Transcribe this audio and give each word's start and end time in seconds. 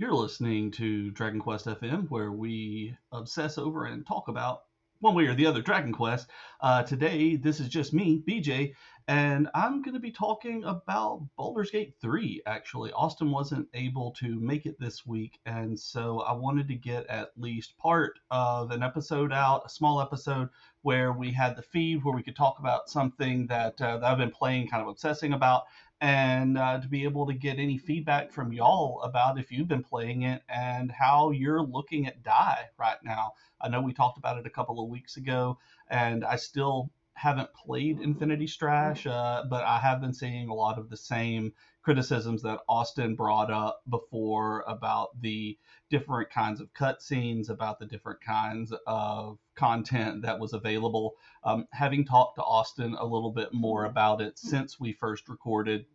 You're 0.00 0.14
listening 0.14 0.70
to 0.72 1.10
Dragon 1.10 1.40
Quest 1.40 1.66
FM, 1.66 2.08
where 2.08 2.30
we 2.30 2.96
obsess 3.10 3.58
over 3.58 3.84
and 3.84 4.06
talk 4.06 4.28
about 4.28 4.60
one 5.00 5.16
way 5.16 5.26
or 5.26 5.34
the 5.34 5.46
other 5.46 5.60
Dragon 5.60 5.92
Quest. 5.92 6.28
Uh, 6.60 6.84
today, 6.84 7.34
this 7.34 7.58
is 7.58 7.68
just 7.68 7.92
me, 7.92 8.22
BJ, 8.24 8.74
and 9.08 9.48
I'm 9.54 9.80
going 9.80 9.94
to 9.94 10.00
be 10.00 10.10
talking 10.10 10.64
about 10.64 11.26
Baldur's 11.38 11.70
Gate 11.70 11.94
3, 11.98 12.42
actually. 12.44 12.92
Austin 12.92 13.30
wasn't 13.30 13.66
able 13.72 14.10
to 14.18 14.38
make 14.38 14.66
it 14.66 14.78
this 14.78 15.06
week, 15.06 15.40
and 15.46 15.80
so 15.80 16.20
I 16.20 16.34
wanted 16.34 16.68
to 16.68 16.74
get 16.74 17.06
at 17.06 17.30
least 17.38 17.78
part 17.78 18.18
of 18.30 18.70
an 18.70 18.82
episode 18.82 19.32
out, 19.32 19.62
a 19.64 19.70
small 19.70 20.02
episode, 20.02 20.50
where 20.82 21.14
we 21.14 21.32
had 21.32 21.56
the 21.56 21.62
feed 21.62 22.04
where 22.04 22.14
we 22.14 22.22
could 22.22 22.36
talk 22.36 22.58
about 22.58 22.90
something 22.90 23.46
that, 23.46 23.80
uh, 23.80 23.96
that 23.96 24.04
I've 24.04 24.18
been 24.18 24.30
playing, 24.30 24.68
kind 24.68 24.82
of 24.82 24.88
obsessing 24.88 25.32
about, 25.32 25.64
and 26.02 26.58
uh, 26.58 26.78
to 26.78 26.86
be 26.86 27.04
able 27.04 27.26
to 27.28 27.32
get 27.32 27.58
any 27.58 27.78
feedback 27.78 28.30
from 28.30 28.52
y'all 28.52 29.00
about 29.02 29.38
if 29.38 29.50
you've 29.50 29.68
been 29.68 29.82
playing 29.82 30.22
it 30.22 30.42
and 30.50 30.92
how 30.92 31.30
you're 31.30 31.62
looking 31.62 32.06
at 32.06 32.22
Dai 32.22 32.66
right 32.78 33.02
now. 33.02 33.32
I 33.60 33.68
know 33.68 33.80
we 33.80 33.94
talked 33.94 34.18
about 34.18 34.36
it 34.36 34.46
a 34.46 34.50
couple 34.50 34.84
of 34.84 34.90
weeks 34.90 35.16
ago, 35.16 35.58
and 35.88 36.26
I 36.26 36.36
still 36.36 36.90
haven't 37.18 37.52
played 37.52 38.00
Infinity 38.00 38.46
Strash, 38.46 39.10
uh, 39.10 39.44
but 39.50 39.64
I 39.64 39.78
have 39.80 40.00
been 40.00 40.14
seeing 40.14 40.48
a 40.48 40.54
lot 40.54 40.78
of 40.78 40.88
the 40.88 40.96
same 40.96 41.52
criticisms 41.82 42.42
that 42.42 42.60
Austin 42.68 43.16
brought 43.16 43.50
up 43.50 43.82
before 43.88 44.62
about 44.68 45.20
the 45.20 45.58
different 45.90 46.30
kinds 46.30 46.60
of 46.60 46.72
cutscenes, 46.74 47.48
about 47.48 47.80
the 47.80 47.86
different 47.86 48.20
kinds 48.20 48.72
of 48.86 49.38
content 49.56 50.22
that 50.22 50.38
was 50.38 50.52
available. 50.52 51.14
Um, 51.42 51.66
having 51.72 52.04
talked 52.04 52.36
to 52.36 52.44
Austin 52.44 52.94
a 52.94 53.04
little 53.04 53.32
bit 53.32 53.52
more 53.52 53.86
about 53.86 54.20
it 54.20 54.38
since 54.38 54.78
we 54.78 54.92
first 54.92 55.28
recorded, 55.28 55.86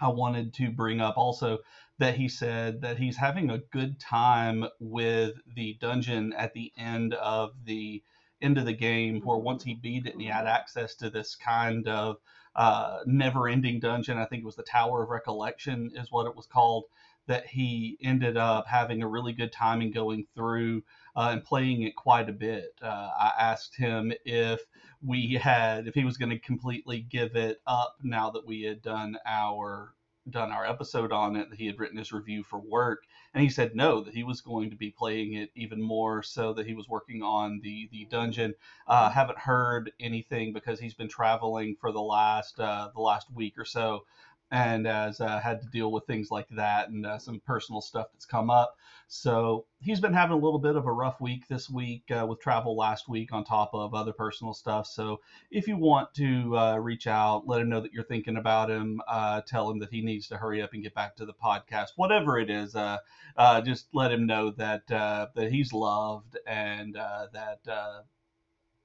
I 0.00 0.08
wanted 0.08 0.54
to 0.54 0.70
bring 0.70 1.00
up 1.00 1.16
also 1.16 1.58
that 1.98 2.14
he 2.14 2.28
said 2.28 2.82
that 2.82 2.98
he's 2.98 3.16
having 3.16 3.50
a 3.50 3.58
good 3.58 3.98
time 3.98 4.64
with 4.78 5.34
the 5.56 5.76
dungeon 5.80 6.32
at 6.34 6.54
the 6.54 6.72
end 6.76 7.14
of 7.14 7.50
the 7.64 8.02
of 8.42 8.64
the 8.64 8.72
game 8.72 9.20
where 9.22 9.38
once 9.38 9.64
he 9.64 9.74
beat 9.74 10.06
it 10.06 10.12
and 10.12 10.22
he 10.22 10.28
had 10.28 10.46
access 10.46 10.94
to 10.96 11.10
this 11.10 11.34
kind 11.36 11.88
of 11.88 12.16
uh, 12.54 12.98
never 13.06 13.48
ending 13.48 13.80
dungeon 13.80 14.18
i 14.18 14.24
think 14.26 14.42
it 14.42 14.46
was 14.46 14.56
the 14.56 14.62
tower 14.62 15.02
of 15.02 15.08
recollection 15.08 15.90
is 15.94 16.10
what 16.10 16.26
it 16.26 16.36
was 16.36 16.46
called 16.46 16.84
that 17.26 17.46
he 17.46 17.98
ended 18.02 18.36
up 18.36 18.66
having 18.66 19.02
a 19.02 19.08
really 19.08 19.32
good 19.32 19.52
time 19.52 19.80
in 19.80 19.92
going 19.92 20.26
through 20.34 20.82
uh, 21.16 21.30
and 21.32 21.44
playing 21.44 21.82
it 21.82 21.94
quite 21.94 22.28
a 22.28 22.32
bit. 22.32 22.74
Uh, 22.82 23.10
I 23.18 23.32
asked 23.38 23.76
him 23.76 24.12
if 24.24 24.60
we 25.04 25.34
had, 25.34 25.86
if 25.86 25.94
he 25.94 26.04
was 26.04 26.16
going 26.16 26.30
to 26.30 26.38
completely 26.38 27.00
give 27.00 27.36
it 27.36 27.60
up 27.66 27.96
now 28.02 28.30
that 28.30 28.46
we 28.46 28.62
had 28.62 28.82
done 28.82 29.16
our 29.26 29.94
done 30.30 30.52
our 30.52 30.64
episode 30.64 31.10
on 31.10 31.34
it 31.34 31.50
that 31.50 31.58
he 31.58 31.66
had 31.66 31.80
written 31.80 31.98
his 31.98 32.12
review 32.12 32.44
for 32.44 32.60
work 32.60 33.02
and 33.34 33.42
he 33.42 33.50
said 33.50 33.74
no 33.74 34.02
that 34.02 34.14
he 34.14 34.24
was 34.24 34.40
going 34.40 34.70
to 34.70 34.76
be 34.76 34.90
playing 34.90 35.34
it 35.34 35.50
even 35.54 35.80
more 35.80 36.22
so 36.22 36.52
that 36.52 36.66
he 36.66 36.74
was 36.74 36.88
working 36.88 37.22
on 37.22 37.60
the 37.62 37.88
the 37.90 38.04
dungeon. 38.06 38.54
Uh, 38.86 39.10
haven't 39.10 39.38
heard 39.38 39.92
anything 40.00 40.52
because 40.52 40.78
he's 40.78 40.94
been 40.94 41.08
traveling 41.08 41.76
for 41.80 41.92
the 41.92 42.00
last 42.00 42.58
uh, 42.60 42.88
the 42.94 43.00
last 43.00 43.30
week 43.32 43.54
or 43.58 43.64
so 43.64 44.04
and 44.52 44.86
has 44.86 45.18
uh, 45.18 45.40
had 45.40 45.62
to 45.62 45.66
deal 45.68 45.90
with 45.90 46.04
things 46.06 46.30
like 46.30 46.46
that 46.50 46.90
and 46.90 47.06
uh, 47.06 47.18
some 47.18 47.40
personal 47.46 47.80
stuff 47.80 48.08
that's 48.12 48.26
come 48.26 48.50
up. 48.50 48.76
So 49.08 49.64
he's 49.80 49.98
been 49.98 50.12
having 50.12 50.36
a 50.36 50.40
little 50.40 50.58
bit 50.58 50.76
of 50.76 50.86
a 50.86 50.92
rough 50.92 51.20
week 51.22 51.48
this 51.48 51.70
week 51.70 52.04
uh, 52.10 52.26
with 52.26 52.40
travel 52.40 52.76
last 52.76 53.08
week 53.08 53.32
on 53.32 53.44
top 53.44 53.70
of 53.72 53.94
other 53.94 54.12
personal 54.12 54.52
stuff. 54.52 54.86
So 54.86 55.20
if 55.50 55.66
you 55.66 55.78
want 55.78 56.12
to 56.14 56.56
uh, 56.56 56.76
reach 56.76 57.06
out, 57.06 57.44
let 57.46 57.62
him 57.62 57.70
know 57.70 57.80
that 57.80 57.94
you're 57.94 58.04
thinking 58.04 58.36
about 58.36 58.70
him, 58.70 59.00
uh, 59.08 59.40
tell 59.46 59.70
him 59.70 59.78
that 59.80 59.90
he 59.90 60.02
needs 60.02 60.28
to 60.28 60.36
hurry 60.36 60.60
up 60.60 60.74
and 60.74 60.82
get 60.82 60.94
back 60.94 61.16
to 61.16 61.24
the 61.24 61.34
podcast, 61.34 61.88
whatever 61.96 62.38
it 62.38 62.50
is. 62.50 62.76
Uh, 62.76 62.98
just 63.62 63.86
let 63.94 64.12
him 64.12 64.26
know 64.26 64.50
that 64.50 64.86
that 64.86 65.48
he's 65.50 65.72
loved 65.72 66.36
and 66.46 66.94
that 66.94 67.60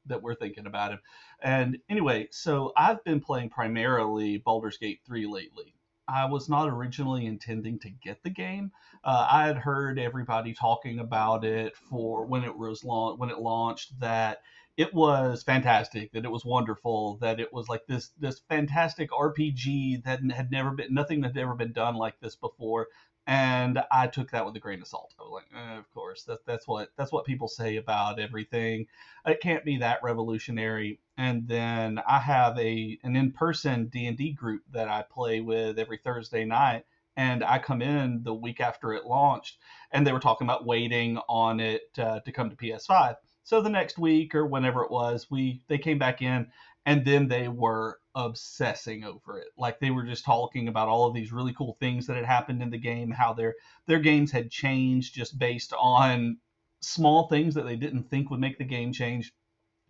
that 0.08 0.22
we're 0.22 0.36
thinking 0.36 0.66
about 0.66 0.92
him. 0.92 1.00
And 1.42 1.78
anyway, 1.90 2.28
so 2.32 2.74
I've 2.76 3.04
been 3.04 3.20
playing 3.20 3.50
primarily 3.50 4.38
Baldur's 4.38 4.78
Gate 4.78 5.02
3 5.06 5.28
lately. 5.28 5.74
I 6.08 6.26
was 6.26 6.48
not 6.48 6.70
originally 6.70 7.26
intending 7.26 7.80
to 7.80 7.90
get 7.90 8.24
the 8.24 8.30
game. 8.30 8.72
Uh, 9.04 9.28
I 9.30 9.46
had 9.46 9.58
heard 9.58 10.00
everybody 10.00 10.54
talking 10.54 11.00
about 11.00 11.44
it 11.44 11.76
for 11.76 12.26
when 12.26 12.44
it 12.44 12.58
was 12.58 12.84
la- 12.84 13.16
when 13.16 13.30
it 13.30 13.40
launched 13.40 14.00
that 14.00 14.42
it 14.78 14.94
was 14.94 15.42
fantastic, 15.44 16.12
that 16.12 16.24
it 16.24 16.32
was 16.32 16.46
wonderful, 16.46 17.18
that 17.18 17.40
it 17.40 17.52
was 17.52 17.68
like 17.68 17.86
this 17.88 18.12
this 18.20 18.40
fantastic 18.48 19.10
RPG 19.12 20.04
that 20.04 20.20
had 20.32 20.52
never 20.52 20.72
been 20.72 20.94
nothing 20.94 21.24
had 21.24 21.38
ever 21.38 21.56
been 21.56 21.74
done 21.74 21.96
like 21.96 22.20
this 22.20 22.36
before 22.36 22.88
and 23.28 23.84
I 23.92 24.08
took 24.08 24.32
that 24.32 24.46
with 24.46 24.56
a 24.56 24.60
grain 24.60 24.82
of 24.82 24.88
salt. 24.88 25.14
I 25.20 25.24
was 25.24 25.32
like, 25.34 25.62
eh, 25.62 25.78
of 25.78 25.92
course, 25.94 26.24
that, 26.24 26.46
that's 26.46 26.66
what 26.66 26.92
that's 26.98 27.12
what 27.12 27.26
people 27.26 27.50
say 27.50 27.76
about 27.76 28.20
everything. 28.20 28.88
It 29.26 29.42
can't 29.42 29.66
be 29.66 29.78
that 29.78 30.00
revolutionary. 30.02 31.02
And 31.18 31.46
then 31.46 32.00
I 32.08 32.20
have 32.20 32.58
a 32.58 32.98
an 33.04 33.18
in 33.18 33.34
person 33.34 33.88
D 33.88 34.08
and 34.08 34.18
D 34.18 34.32
group 34.32 34.64
that 34.72 34.88
I 34.88 35.04
play 35.04 35.42
with 35.42 35.78
every 35.78 35.98
Thursday 35.98 36.46
night, 36.46 36.86
and 37.18 37.44
I 37.44 37.60
come 37.60 37.82
in 37.82 38.24
the 38.24 38.34
week 38.34 38.62
after 38.62 38.94
it 38.94 39.06
launched, 39.06 39.58
and 39.92 40.08
they 40.08 40.14
were 40.14 40.22
talking 40.22 40.48
about 40.48 40.66
waiting 40.66 41.18
on 41.28 41.60
it 41.60 41.82
uh, 42.00 42.22
to 42.22 42.32
come 42.32 42.50
to 42.50 42.56
PS5. 42.56 43.16
So 43.44 43.62
the 43.62 43.70
next 43.70 43.98
week 43.98 44.36
or 44.36 44.46
whenever 44.46 44.84
it 44.84 44.92
was, 44.92 45.28
we 45.30 45.62
they 45.68 45.78
came 45.78 46.00
back 46.00 46.22
in, 46.22 46.48
and 46.86 47.04
then 47.04 47.28
they 47.28 47.50
were 47.50 48.00
obsessing 48.18 49.04
over 49.04 49.38
it. 49.38 49.50
Like 49.58 49.80
they 49.80 49.92
were 49.92 50.04
just 50.04 50.26
talking 50.26 50.68
about 50.68 50.90
all 50.90 51.08
of 51.08 51.14
these 51.14 51.32
really 51.32 51.54
cool 51.54 51.78
things 51.80 52.08
that 52.08 52.16
had 52.16 52.26
happened 52.26 52.64
in 52.64 52.72
the 52.72 52.78
game, 52.78 53.12
how 53.12 53.34
their 53.34 53.54
their 53.86 54.00
games 54.00 54.32
had 54.32 54.50
changed 54.50 55.14
just 55.14 55.38
based 55.38 55.72
on 55.80 56.38
small 56.82 57.28
things 57.28 57.54
that 57.54 57.66
they 57.66 57.76
didn't 57.76 58.10
think 58.10 58.30
would 58.30 58.40
make 58.40 58.58
the 58.58 58.66
game 58.66 58.92
change. 58.92 59.34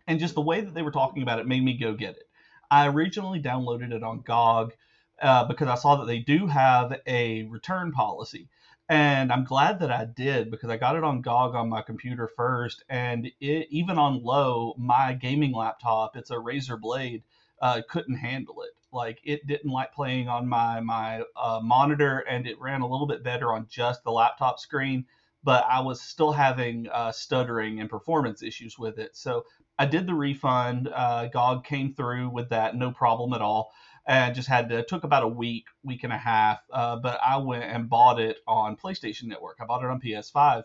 And 0.06 0.20
just 0.20 0.34
the 0.34 0.42
way 0.42 0.60
that 0.60 0.74
they 0.74 0.82
were 0.82 0.90
talking 0.90 1.22
about 1.22 1.38
it 1.38 1.46
made 1.46 1.64
me 1.64 1.78
go 1.78 1.94
get 1.94 2.16
it. 2.16 2.24
I 2.70 2.86
originally 2.88 3.40
downloaded 3.40 3.92
it 3.92 4.02
on 4.02 4.20
GOG 4.20 4.74
uh, 5.22 5.46
because 5.46 5.68
I 5.68 5.74
saw 5.74 5.96
that 5.96 6.06
they 6.06 6.18
do 6.18 6.46
have 6.46 7.00
a 7.06 7.44
return 7.44 7.92
policy. 7.92 8.48
And 8.90 9.32
I'm 9.32 9.44
glad 9.44 9.80
that 9.80 9.90
I 9.90 10.04
did 10.06 10.50
because 10.50 10.70
I 10.70 10.76
got 10.76 10.96
it 10.96 11.04
on 11.04 11.22
GOG 11.22 11.54
on 11.54 11.68
my 11.68 11.82
computer 11.82 12.26
first. 12.26 12.84
And 12.88 13.30
it, 13.40 13.68
even 13.70 13.98
on 13.98 14.22
low, 14.22 14.74
my 14.78 15.14
gaming 15.14 15.52
laptop, 15.52 16.16
it's 16.16 16.30
a 16.30 16.36
Razer 16.36 16.80
Blade, 16.80 17.22
uh, 17.60 17.82
couldn't 17.88 18.16
handle 18.16 18.62
it. 18.62 18.70
Like 18.92 19.20
it 19.24 19.46
didn't 19.46 19.70
like 19.70 19.92
playing 19.92 20.28
on 20.28 20.48
my 20.48 20.80
my 20.80 21.22
uh, 21.36 21.60
monitor, 21.62 22.20
and 22.20 22.46
it 22.46 22.60
ran 22.60 22.80
a 22.80 22.88
little 22.88 23.06
bit 23.06 23.22
better 23.22 23.52
on 23.52 23.66
just 23.68 24.02
the 24.04 24.10
laptop 24.10 24.58
screen. 24.58 25.04
But 25.44 25.64
I 25.68 25.80
was 25.80 26.00
still 26.00 26.32
having 26.32 26.88
uh, 26.88 27.12
stuttering 27.12 27.80
and 27.80 27.88
performance 27.88 28.42
issues 28.42 28.78
with 28.78 28.98
it. 28.98 29.16
So 29.16 29.44
I 29.78 29.86
did 29.86 30.06
the 30.06 30.14
refund. 30.14 30.88
Uh, 30.92 31.28
GOG 31.28 31.64
came 31.64 31.94
through 31.94 32.30
with 32.30 32.48
that, 32.50 32.74
no 32.74 32.90
problem 32.90 33.32
at 33.32 33.42
all. 33.42 33.70
And 34.06 34.34
just 34.34 34.48
had 34.48 34.70
to 34.70 34.82
took 34.84 35.04
about 35.04 35.22
a 35.22 35.28
week, 35.28 35.66
week 35.84 36.02
and 36.02 36.12
a 36.12 36.18
half. 36.18 36.60
Uh, 36.72 36.96
but 36.96 37.20
I 37.22 37.36
went 37.36 37.64
and 37.64 37.90
bought 37.90 38.18
it 38.18 38.38
on 38.46 38.76
PlayStation 38.76 39.24
Network. 39.24 39.58
I 39.60 39.66
bought 39.66 39.84
it 39.84 39.90
on 39.90 40.00
PS5, 40.00 40.62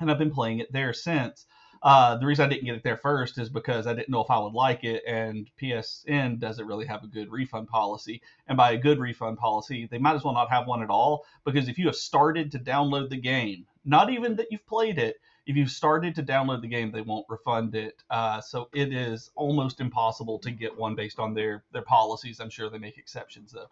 and 0.00 0.10
I've 0.10 0.18
been 0.18 0.32
playing 0.32 0.58
it 0.58 0.72
there 0.72 0.92
since. 0.92 1.46
Uh, 1.84 2.16
the 2.16 2.24
reason 2.24 2.46
I 2.46 2.48
didn't 2.48 2.64
get 2.64 2.76
it 2.76 2.82
there 2.82 2.96
first 2.96 3.36
is 3.36 3.50
because 3.50 3.86
I 3.86 3.92
didn't 3.92 4.08
know 4.08 4.22
if 4.22 4.30
I 4.30 4.38
would 4.38 4.54
like 4.54 4.84
it, 4.84 5.02
and 5.06 5.50
PSN 5.60 6.38
doesn't 6.38 6.66
really 6.66 6.86
have 6.86 7.04
a 7.04 7.08
good 7.08 7.30
refund 7.30 7.68
policy. 7.68 8.22
And 8.46 8.56
by 8.56 8.72
a 8.72 8.78
good 8.78 8.98
refund 8.98 9.36
policy, 9.36 9.86
they 9.90 9.98
might 9.98 10.14
as 10.14 10.24
well 10.24 10.32
not 10.32 10.50
have 10.50 10.66
one 10.66 10.82
at 10.82 10.88
all, 10.88 11.26
because 11.44 11.68
if 11.68 11.76
you 11.76 11.84
have 11.86 11.94
started 11.94 12.50
to 12.52 12.58
download 12.58 13.10
the 13.10 13.18
game, 13.18 13.66
not 13.84 14.10
even 14.10 14.36
that 14.36 14.46
you've 14.50 14.66
played 14.66 14.98
it, 14.98 15.16
if 15.46 15.56
you've 15.56 15.70
started 15.70 16.14
to 16.14 16.22
download 16.22 16.62
the 16.62 16.68
game, 16.68 16.90
they 16.90 17.02
won't 17.02 17.26
refund 17.28 17.74
it. 17.74 18.02
Uh, 18.08 18.40
so 18.40 18.70
it 18.72 18.94
is 18.94 19.30
almost 19.34 19.78
impossible 19.78 20.38
to 20.38 20.50
get 20.50 20.78
one 20.78 20.94
based 20.94 21.18
on 21.18 21.34
their 21.34 21.64
their 21.72 21.82
policies. 21.82 22.40
I'm 22.40 22.48
sure 22.48 22.70
they 22.70 22.78
make 22.78 22.96
exceptions 22.96 23.52
though. 23.52 23.68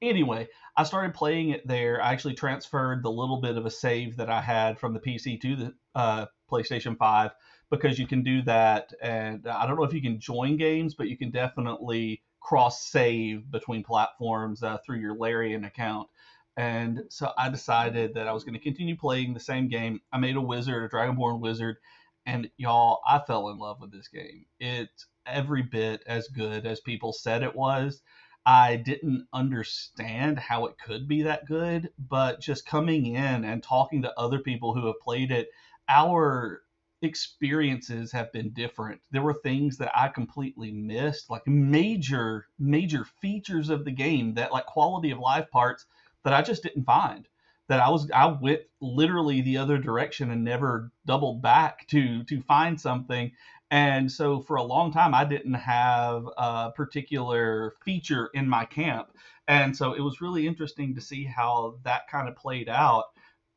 Anyway, 0.00 0.48
I 0.78 0.84
started 0.84 1.12
playing 1.12 1.50
it 1.50 1.66
there. 1.66 2.02
I 2.02 2.12
actually 2.12 2.34
transferred 2.34 3.02
the 3.02 3.10
little 3.10 3.40
bit 3.42 3.58
of 3.58 3.66
a 3.66 3.70
save 3.70 4.16
that 4.16 4.30
I 4.30 4.40
had 4.40 4.78
from 4.78 4.94
the 4.94 5.00
PC 5.00 5.40
to 5.42 5.56
the 5.56 5.74
uh, 5.94 6.26
PlayStation 6.50 6.96
5 6.96 7.30
because 7.70 7.98
you 7.98 8.06
can 8.06 8.22
do 8.22 8.42
that. 8.42 8.92
And 9.02 9.46
I 9.46 9.66
don't 9.66 9.76
know 9.76 9.84
if 9.84 9.92
you 9.92 10.02
can 10.02 10.20
join 10.20 10.56
games, 10.56 10.94
but 10.94 11.08
you 11.08 11.16
can 11.16 11.30
definitely 11.30 12.22
cross 12.40 12.86
save 12.86 13.50
between 13.50 13.82
platforms 13.82 14.62
uh, 14.62 14.78
through 14.84 14.98
your 14.98 15.16
Larian 15.16 15.64
account. 15.64 16.08
And 16.56 17.04
so 17.08 17.32
I 17.36 17.48
decided 17.48 18.14
that 18.14 18.28
I 18.28 18.32
was 18.32 18.44
going 18.44 18.54
to 18.54 18.60
continue 18.60 18.96
playing 18.96 19.34
the 19.34 19.40
same 19.40 19.68
game. 19.68 20.00
I 20.12 20.18
made 20.18 20.36
a 20.36 20.40
wizard, 20.40 20.84
a 20.84 20.94
Dragonborn 20.94 21.40
wizard, 21.40 21.78
and 22.26 22.48
y'all, 22.56 23.00
I 23.06 23.18
fell 23.18 23.48
in 23.48 23.58
love 23.58 23.80
with 23.80 23.92
this 23.92 24.08
game. 24.08 24.46
It's 24.60 25.06
every 25.26 25.62
bit 25.62 26.02
as 26.06 26.28
good 26.28 26.66
as 26.66 26.80
people 26.80 27.12
said 27.12 27.42
it 27.42 27.56
was. 27.56 28.02
I 28.46 28.76
didn't 28.76 29.26
understand 29.32 30.38
how 30.38 30.66
it 30.66 30.76
could 30.78 31.08
be 31.08 31.22
that 31.22 31.46
good, 31.46 31.90
but 31.98 32.40
just 32.40 32.66
coming 32.66 33.06
in 33.06 33.44
and 33.44 33.62
talking 33.62 34.02
to 34.02 34.18
other 34.18 34.38
people 34.38 34.74
who 34.74 34.86
have 34.86 35.00
played 35.00 35.32
it, 35.32 35.48
our 35.88 36.62
experiences 37.02 38.12
have 38.12 38.32
been 38.32 38.50
different. 38.50 39.00
There 39.10 39.22
were 39.22 39.34
things 39.34 39.76
that 39.78 39.92
I 39.94 40.08
completely 40.08 40.72
missed, 40.72 41.30
like 41.30 41.46
major, 41.46 42.46
major 42.58 43.04
features 43.20 43.68
of 43.68 43.84
the 43.84 43.90
game 43.90 44.34
that, 44.34 44.52
like 44.52 44.66
quality 44.66 45.10
of 45.10 45.18
life 45.18 45.50
parts 45.50 45.86
that 46.24 46.32
I 46.32 46.42
just 46.42 46.62
didn't 46.62 46.84
find. 46.84 47.28
That 47.68 47.80
I 47.80 47.88
was, 47.88 48.10
I 48.10 48.26
went 48.26 48.60
literally 48.80 49.40
the 49.40 49.56
other 49.56 49.78
direction 49.78 50.30
and 50.30 50.44
never 50.44 50.92
doubled 51.06 51.40
back 51.40 51.86
to 51.88 52.22
to 52.24 52.42
find 52.42 52.78
something. 52.78 53.32
And 53.70 54.12
so 54.12 54.40
for 54.40 54.56
a 54.56 54.62
long 54.62 54.92
time, 54.92 55.14
I 55.14 55.24
didn't 55.24 55.54
have 55.54 56.28
a 56.36 56.72
particular 56.72 57.72
feature 57.84 58.28
in 58.34 58.48
my 58.48 58.66
camp. 58.66 59.08
And 59.48 59.76
so 59.76 59.94
it 59.94 60.00
was 60.00 60.20
really 60.20 60.46
interesting 60.46 60.94
to 60.94 61.00
see 61.00 61.24
how 61.24 61.78
that 61.84 62.06
kind 62.08 62.28
of 62.28 62.36
played 62.36 62.68
out 62.68 63.04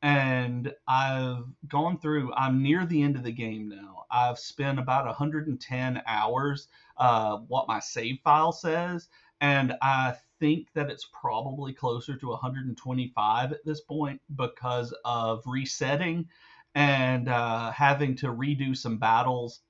and 0.02 0.74
I've 0.88 1.46
gone 1.68 2.00
through. 2.00 2.34
I'm 2.34 2.62
near 2.62 2.86
the 2.86 3.02
end 3.02 3.16
of 3.16 3.24
the 3.24 3.32
game 3.32 3.70
now. 3.70 4.06
I've 4.12 4.40
spent 4.40 4.80
about 4.80 5.06
110 5.06 6.02
hours. 6.06 6.68
Uh, 6.98 7.38
what 7.48 7.68
my 7.68 7.80
save 7.80 8.20
file 8.24 8.52
says, 8.52 9.08
and 9.42 9.74
I 9.82 10.16
think 10.40 10.68
that 10.74 10.90
it's 10.90 11.08
probably 11.14 11.74
closer 11.74 12.16
to 12.18 12.28
125 12.30 13.52
at 13.52 13.66
this 13.66 13.82
point 13.82 14.22
because 14.36 14.94
of 15.06 15.44
resetting 15.46 16.28
and 16.76 17.30
uh, 17.30 17.72
having 17.72 18.16
to 18.18 18.28
redo 18.28 18.76
some 18.76 18.98
battles, 18.98 19.62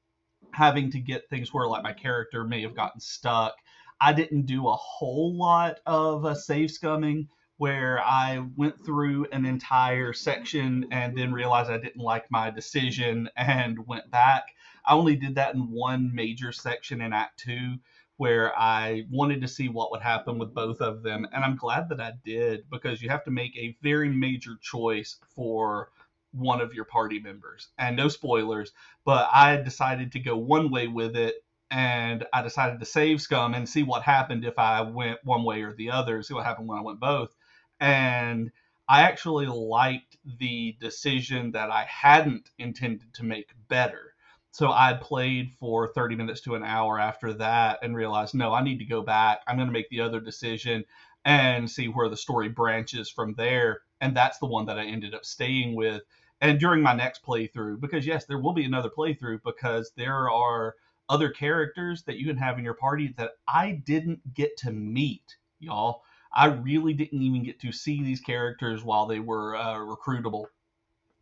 having 0.52 0.92
to 0.92 1.00
get 1.00 1.30
things 1.30 1.54
where 1.54 1.68
like 1.68 1.84
my 1.84 1.94
character 1.94 2.44
may 2.44 2.62
have 2.62 2.76
gotten 2.76 3.00
stuck. 3.00 3.56
I 4.00 4.14
didn't 4.14 4.46
do 4.46 4.68
a 4.68 4.76
whole 4.76 5.38
lot 5.38 5.80
of 5.86 6.26
uh, 6.26 6.36
save 6.36 6.70
scumming 6.70 7.28
where 7.58 8.00
I 8.04 8.46
went 8.56 8.84
through 8.86 9.26
an 9.32 9.46
entire 9.46 10.14
section 10.14 10.88
and 10.92 11.18
then 11.18 11.34
realized 11.34 11.72
I 11.72 11.80
didn't 11.80 12.02
like 12.02 12.30
my 12.30 12.52
decision 12.52 13.30
and 13.36 13.86
went 13.88 14.10
back. 14.12 14.44
I 14.86 14.94
only 14.94 15.16
did 15.16 15.36
that 15.36 15.56
in 15.56 15.72
one 15.72 16.14
major 16.14 16.52
section 16.52 17.02
in 17.02 17.14
Act 17.14 17.40
2 17.40 17.78
where 18.18 18.58
I 18.58 19.06
wanted 19.12 19.42
to 19.42 19.48
see 19.48 19.70
what 19.70 19.92
would 19.92 20.02
happen 20.02 20.40
with 20.40 20.54
both 20.54 20.82
of 20.82 21.04
them. 21.04 21.28
And 21.32 21.44
I'm 21.44 21.56
glad 21.56 21.90
that 21.90 22.00
I 22.00 22.14
did 22.24 22.70
because 22.70 23.02
you 23.02 23.10
have 23.10 23.24
to 23.26 23.32
make 23.32 23.56
a 23.56 23.78
very 23.82 24.10
major 24.10 24.58
choice 24.60 25.18
for 25.36 25.92
one 26.32 26.60
of 26.62 26.74
your 26.74 26.86
party 26.86 27.20
members. 27.20 27.70
And 27.78 27.96
no 27.96 28.08
spoilers, 28.08 28.72
but 29.06 29.30
I 29.32 29.58
decided 29.58 30.12
to 30.12 30.20
go 30.20 30.36
one 30.36 30.72
way 30.72 30.88
with 30.88 31.16
it 31.16 31.36
and 31.70 32.26
I 32.34 32.42
decided 32.42 32.80
to 32.80 32.86
save 32.86 33.22
Scum 33.22 33.54
and 33.54 33.68
see 33.68 33.84
what 33.84 34.02
happened 34.02 34.46
if 34.46 34.58
I 34.58 34.82
went 34.82 35.20
one 35.24 35.44
way 35.44 35.62
or 35.62 35.74
the 35.74 35.92
other, 35.92 36.24
see 36.24 36.34
what 36.34 36.46
happened 36.46 36.68
when 36.68 36.80
I 36.80 36.84
went 36.84 37.00
both 37.00 37.36
and 37.80 38.52
I 38.90 39.02
actually 39.02 39.48
liked 39.48 40.18
the 40.40 40.78
decision 40.80 41.52
that 41.52 41.70
I 41.70 41.86
hadn't 41.90 42.50
intended 42.58 43.14
to 43.16 43.24
make 43.24 43.52
better. 43.68 44.14
So 44.52 44.72
I 44.72 44.94
played 45.00 45.52
for 45.60 45.94
30 45.94 46.16
minutes 46.16 46.42
to 46.42 46.56
an 46.56 46.64
hour 46.64 47.00
after 47.00 47.34
that 47.34 47.80
and 47.84 47.96
realized, 47.96 48.34
no, 48.34 48.54
I 48.54 48.64
need 48.64 48.80
to 48.80 48.86
go 48.86 49.02
back. 49.02 49.42
I'm 49.46 49.58
going 49.58 49.68
to 49.68 49.74
make 49.74 49.90
the 49.90 50.02
other 50.02 50.20
decision 50.20 50.86
and 51.26 51.70
see 51.70 51.88
where 51.88 52.10
the 52.10 52.18
story 52.18 52.50
branches 52.50 53.10
from 53.10 53.34
there. 53.36 53.82
And 54.02 54.16
that's 54.16 54.40
the 54.40 54.46
one 54.46 54.66
that 54.68 54.80
I 54.80 54.86
ended 54.86 55.14
up 55.14 55.26
staying 55.26 55.76
with. 55.76 56.02
And 56.40 56.60
during 56.60 56.82
my 56.82 56.94
next 56.94 57.24
playthrough, 57.24 57.82
because 57.82 58.06
yes, 58.06 58.26
there 58.26 58.40
will 58.40 58.54
be 58.54 58.64
another 58.64 58.90
playthrough 58.90 59.42
because 59.44 59.92
there 59.98 60.30
are 60.30 60.76
other 61.10 61.30
characters 61.30 62.04
that 62.04 62.18
you 62.18 62.26
can 62.26 62.38
have 62.38 62.58
in 62.58 62.64
your 62.64 62.74
party 62.74 63.14
that 63.18 63.32
I 63.48 63.82
didn't 63.86 64.34
get 64.34 64.58
to 64.58 64.72
meet, 64.72 65.38
y'all. 65.60 66.04
I 66.34 66.48
really 66.48 66.94
didn't 66.94 67.22
even 67.22 67.44
get 67.44 67.60
to 67.62 67.72
see 67.72 68.04
these 68.04 68.20
characters 68.20 68.84
while 68.84 69.06
they 69.08 69.20
were 69.20 69.56
uh, 69.56 69.78
recruitable. 69.78 70.46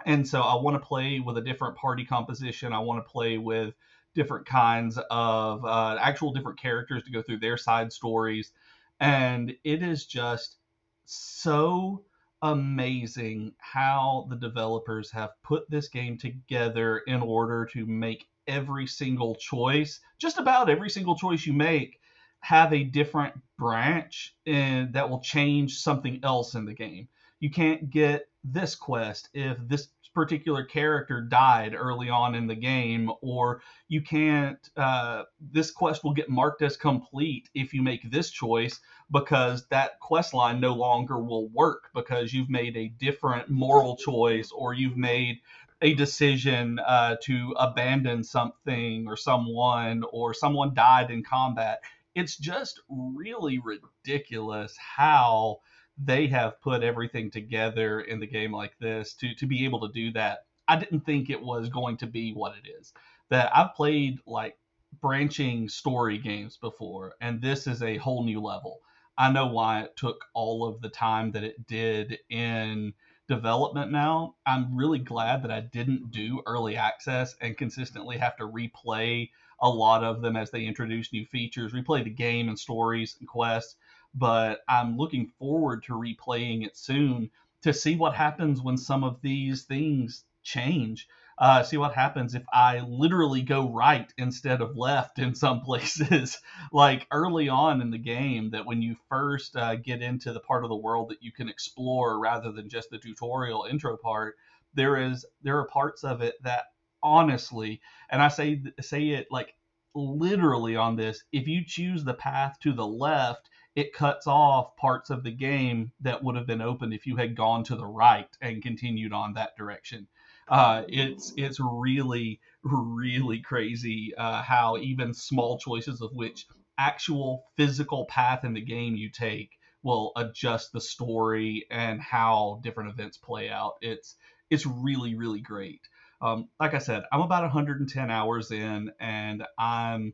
And 0.05 0.27
so 0.27 0.41
I 0.41 0.55
want 0.61 0.75
to 0.75 0.85
play 0.85 1.19
with 1.19 1.37
a 1.37 1.41
different 1.41 1.75
party 1.77 2.05
composition. 2.05 2.73
I 2.73 2.79
want 2.79 3.03
to 3.03 3.11
play 3.11 3.37
with 3.37 3.73
different 4.13 4.45
kinds 4.45 4.97
of 5.09 5.65
uh, 5.65 5.97
actual 5.99 6.31
different 6.31 6.59
characters 6.59 7.03
to 7.03 7.11
go 7.11 7.21
through 7.21 7.39
their 7.39 7.57
side 7.57 7.91
stories. 7.91 8.51
And 8.99 9.55
it 9.63 9.83
is 9.83 10.05
just 10.05 10.57
so 11.05 12.03
amazing 12.41 13.53
how 13.57 14.27
the 14.29 14.35
developers 14.35 15.11
have 15.11 15.31
put 15.43 15.69
this 15.69 15.87
game 15.87 16.17
together 16.17 16.99
in 17.07 17.21
order 17.21 17.65
to 17.73 17.85
make 17.85 18.27
every 18.47 18.85
single 18.87 19.35
choice, 19.35 19.99
just 20.19 20.37
about 20.37 20.69
every 20.69 20.89
single 20.89 21.15
choice 21.15 21.45
you 21.45 21.53
make, 21.53 21.99
have 22.45 22.71
a 22.73 22.83
different 22.83 23.33
branch 23.57 24.35
and 24.45 24.93
that 24.93 25.09
will 25.09 25.19
change 25.19 25.79
something 25.79 26.19
else 26.21 26.53
in 26.53 26.63
the 26.63 26.73
game. 26.75 27.07
You 27.39 27.49
can't 27.49 27.89
get 27.89 28.29
this 28.43 28.75
quest 28.75 29.29
if 29.33 29.57
this 29.67 29.87
particular 30.13 30.63
character 30.63 31.21
died 31.21 31.73
early 31.75 32.07
on 32.07 32.35
in 32.35 32.45
the 32.45 32.55
game, 32.55 33.11
or 33.21 33.61
you 33.87 34.03
can't. 34.03 34.59
Uh, 34.77 35.23
this 35.51 35.71
quest 35.71 36.03
will 36.03 36.13
get 36.13 36.29
marked 36.29 36.61
as 36.61 36.77
complete 36.77 37.49
if 37.55 37.73
you 37.73 37.81
make 37.81 38.11
this 38.11 38.29
choice 38.29 38.79
because 39.11 39.65
that 39.69 39.99
quest 39.99 40.35
line 40.35 40.59
no 40.59 40.75
longer 40.75 41.17
will 41.17 41.49
work 41.49 41.89
because 41.95 42.31
you've 42.31 42.49
made 42.49 42.77
a 42.77 42.89
different 42.89 43.49
moral 43.49 43.97
choice 43.97 44.51
or 44.51 44.75
you've 44.75 44.97
made 44.97 45.39
a 45.81 45.93
decision 45.95 46.79
uh, 46.79 47.15
to 47.21 47.53
abandon 47.57 48.23
something 48.23 49.07
or 49.07 49.17
someone 49.17 50.03
or 50.11 50.33
someone 50.33 50.73
died 50.73 51.11
in 51.11 51.23
combat 51.23 51.81
it's 52.15 52.37
just 52.37 52.79
really 52.89 53.59
ridiculous 53.59 54.75
how 54.77 55.59
they 55.97 56.27
have 56.27 56.59
put 56.61 56.83
everything 56.83 57.29
together 57.29 58.01
in 58.01 58.19
the 58.19 58.27
game 58.27 58.51
like 58.51 58.77
this 58.79 59.13
to 59.15 59.35
to 59.35 59.45
be 59.45 59.65
able 59.65 59.87
to 59.87 59.93
do 59.93 60.11
that. 60.13 60.39
I 60.67 60.77
didn't 60.77 61.01
think 61.01 61.29
it 61.29 61.41
was 61.41 61.69
going 61.69 61.97
to 61.97 62.07
be 62.07 62.33
what 62.33 62.55
it 62.57 62.67
is. 62.79 62.93
That 63.29 63.55
I've 63.55 63.75
played 63.75 64.19
like 64.25 64.57
branching 65.01 65.69
story 65.69 66.17
games 66.17 66.57
before, 66.57 67.13
and 67.21 67.41
this 67.41 67.67
is 67.67 67.83
a 67.83 67.97
whole 67.97 68.23
new 68.23 68.41
level. 68.41 68.79
I 69.17 69.31
know 69.31 69.47
why 69.47 69.81
it 69.83 69.95
took 69.95 70.25
all 70.33 70.67
of 70.67 70.81
the 70.81 70.89
time 70.89 71.31
that 71.31 71.43
it 71.43 71.67
did 71.67 72.19
in 72.29 72.93
development 73.27 73.91
now. 73.91 74.35
I'm 74.45 74.75
really 74.75 74.99
glad 74.99 75.43
that 75.43 75.51
I 75.51 75.61
didn't 75.61 76.11
do 76.11 76.41
early 76.45 76.75
access 76.75 77.35
and 77.41 77.57
consistently 77.57 78.17
have 78.17 78.35
to 78.37 78.47
replay 78.47 79.29
a 79.59 79.69
lot 79.69 80.03
of 80.03 80.21
them 80.21 80.35
as 80.35 80.51
they 80.51 80.65
introduce 80.65 81.13
new 81.13 81.25
features, 81.25 81.73
replay 81.73 82.03
the 82.03 82.09
game 82.09 82.49
and 82.49 82.59
stories 82.59 83.15
and 83.19 83.27
quests. 83.27 83.75
But 84.13 84.61
I'm 84.67 84.97
looking 84.97 85.27
forward 85.39 85.83
to 85.83 85.93
replaying 85.93 86.65
it 86.65 86.77
soon 86.77 87.29
to 87.63 87.73
see 87.73 87.95
what 87.95 88.15
happens 88.15 88.61
when 88.61 88.77
some 88.77 89.03
of 89.03 89.21
these 89.21 89.63
things 89.63 90.23
change. 90.43 91.07
Uh, 91.37 91.63
see 91.63 91.75
what 91.75 91.93
happens 91.93 92.33
if 92.33 92.43
I 92.53 92.79
literally 92.79 93.41
go 93.41 93.69
right 93.69 94.11
instead 94.17 94.61
of 94.61 94.77
left 94.77 95.19
in 95.19 95.35
some 95.35 95.61
places. 95.65 96.37
like 96.71 97.07
early 97.11 97.49
on 97.49 97.81
in 97.81 97.91
the 97.91 97.97
game, 97.97 98.51
that 98.51 98.65
when 98.65 98.81
you 98.81 98.95
first 99.09 99.57
uh, 99.57 99.75
get 99.75 100.01
into 100.01 100.31
the 100.31 100.39
part 100.39 100.63
of 100.63 100.69
the 100.69 100.75
world 100.75 101.09
that 101.09 101.23
you 101.23 101.31
can 101.33 101.49
explore 101.49 102.19
rather 102.19 102.51
than 102.53 102.69
just 102.69 102.89
the 102.89 102.99
tutorial 102.99 103.67
intro 103.69 103.97
part, 103.97 104.35
there 104.75 104.97
is 104.97 105.25
there 105.41 105.57
are 105.57 105.67
parts 105.67 106.03
of 106.03 106.21
it 106.21 106.35
that 106.43 106.65
honestly, 107.05 107.81
and 108.09 108.21
I 108.21 108.29
say 108.29 108.61
say 108.81 109.09
it 109.09 109.27
like 109.29 109.53
literally 109.93 110.75
on 110.75 110.95
this, 110.95 111.23
if 111.31 111.47
you 111.47 111.63
choose 111.65 112.03
the 112.03 112.15
path 112.15 112.57
to 112.63 112.73
the 112.73 112.85
left, 112.85 113.49
it 113.75 113.93
cuts 113.93 114.25
off 114.27 114.75
parts 114.77 115.09
of 115.09 115.23
the 115.23 115.31
game 115.31 115.91
that 116.01 116.23
would 116.23 116.35
have 116.35 116.47
been 116.47 116.61
open 116.61 116.91
if 116.91 117.05
you 117.05 117.15
had 117.15 117.35
gone 117.35 117.63
to 117.65 117.75
the 117.75 117.85
right 117.85 118.29
and 118.41 118.63
continued 118.63 119.13
on 119.13 119.33
that 119.33 119.55
direction. 119.57 120.07
Uh, 120.47 120.83
it's 120.87 121.33
it's 121.37 121.59
really 121.59 122.39
really 122.63 123.39
crazy 123.39 124.13
uh, 124.17 124.41
how 124.41 124.77
even 124.77 125.13
small 125.13 125.59
choices 125.59 126.01
of 126.01 126.11
which 126.13 126.45
actual 126.77 127.45
physical 127.55 128.05
path 128.05 128.43
in 128.43 128.53
the 128.53 128.61
game 128.61 128.95
you 128.95 129.09
take 129.09 129.51
will 129.83 130.11
adjust 130.15 130.71
the 130.71 130.81
story 130.81 131.65
and 131.69 132.01
how 132.01 132.59
different 132.63 132.89
events 132.89 133.17
play 133.17 133.49
out. 133.49 133.73
It's 133.81 134.15
it's 134.49 134.65
really 134.65 135.15
really 135.15 135.41
great. 135.41 135.81
Um, 136.21 136.49
like 136.59 136.73
I 136.73 136.79
said, 136.79 137.03
I'm 137.11 137.21
about 137.21 137.43
110 137.43 138.11
hours 138.11 138.51
in, 138.51 138.91
and 138.99 139.43
I'm 139.57 140.13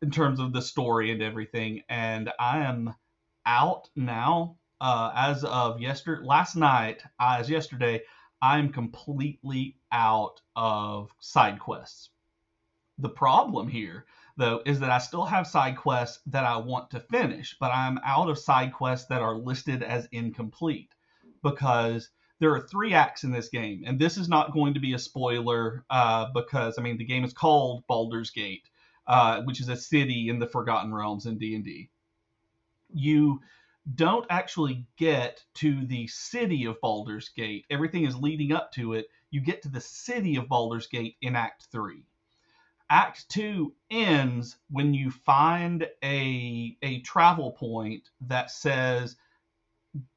in 0.00 0.10
terms 0.10 0.40
of 0.40 0.52
the 0.52 0.62
story 0.62 1.12
and 1.12 1.22
everything, 1.22 1.82
and 1.88 2.30
I 2.38 2.60
am 2.60 2.94
out 3.46 3.88
now. 3.96 4.56
Uh, 4.80 5.12
as 5.14 5.44
of 5.44 5.80
yesterday, 5.80 6.24
last 6.24 6.56
night, 6.56 7.02
as 7.20 7.48
yesterday, 7.48 8.02
I'm 8.42 8.72
completely 8.72 9.76
out 9.92 10.40
of 10.56 11.14
side 11.20 11.60
quests. 11.60 12.10
The 12.98 13.08
problem 13.08 13.68
here, 13.68 14.06
though, 14.36 14.60
is 14.66 14.80
that 14.80 14.90
I 14.90 14.98
still 14.98 15.24
have 15.24 15.46
side 15.46 15.76
quests 15.76 16.20
that 16.26 16.44
I 16.44 16.56
want 16.56 16.90
to 16.90 17.00
finish, 17.00 17.56
but 17.60 17.70
I'm 17.72 17.98
out 18.04 18.28
of 18.28 18.38
side 18.38 18.72
quests 18.72 19.06
that 19.06 19.22
are 19.22 19.36
listed 19.36 19.84
as 19.84 20.08
incomplete 20.10 20.92
because 21.44 22.10
there 22.42 22.52
are 22.52 22.60
three 22.60 22.92
acts 22.92 23.22
in 23.22 23.30
this 23.30 23.48
game, 23.48 23.84
and 23.86 24.00
this 24.00 24.16
is 24.16 24.28
not 24.28 24.52
going 24.52 24.74
to 24.74 24.80
be 24.80 24.94
a 24.94 24.98
spoiler 24.98 25.84
uh, 25.88 26.26
because 26.34 26.76
I 26.76 26.82
mean 26.82 26.98
the 26.98 27.04
game 27.04 27.22
is 27.22 27.32
called 27.32 27.86
Baldur's 27.86 28.32
Gate, 28.32 28.68
uh, 29.06 29.42
which 29.42 29.60
is 29.60 29.68
a 29.68 29.76
city 29.76 30.28
in 30.28 30.40
the 30.40 30.48
Forgotten 30.48 30.92
Realms 30.92 31.26
in 31.26 31.38
D 31.38 31.54
and 31.54 31.64
D. 31.64 31.88
You 32.92 33.40
don't 33.94 34.26
actually 34.28 34.88
get 34.96 35.44
to 35.54 35.86
the 35.86 36.08
city 36.08 36.64
of 36.64 36.80
Baldur's 36.80 37.28
Gate. 37.28 37.64
Everything 37.70 38.06
is 38.06 38.16
leading 38.16 38.50
up 38.50 38.72
to 38.72 38.94
it. 38.94 39.06
You 39.30 39.40
get 39.40 39.62
to 39.62 39.68
the 39.68 39.80
city 39.80 40.34
of 40.34 40.48
Baldur's 40.48 40.88
Gate 40.88 41.14
in 41.22 41.36
Act 41.36 41.68
3. 41.70 42.02
Act 42.90 43.28
2 43.28 43.72
ends 43.88 44.56
when 44.68 44.94
you 44.94 45.12
find 45.12 45.86
a, 46.02 46.76
a 46.82 47.00
travel 47.02 47.52
point 47.52 48.10
that 48.20 48.50
says 48.50 49.14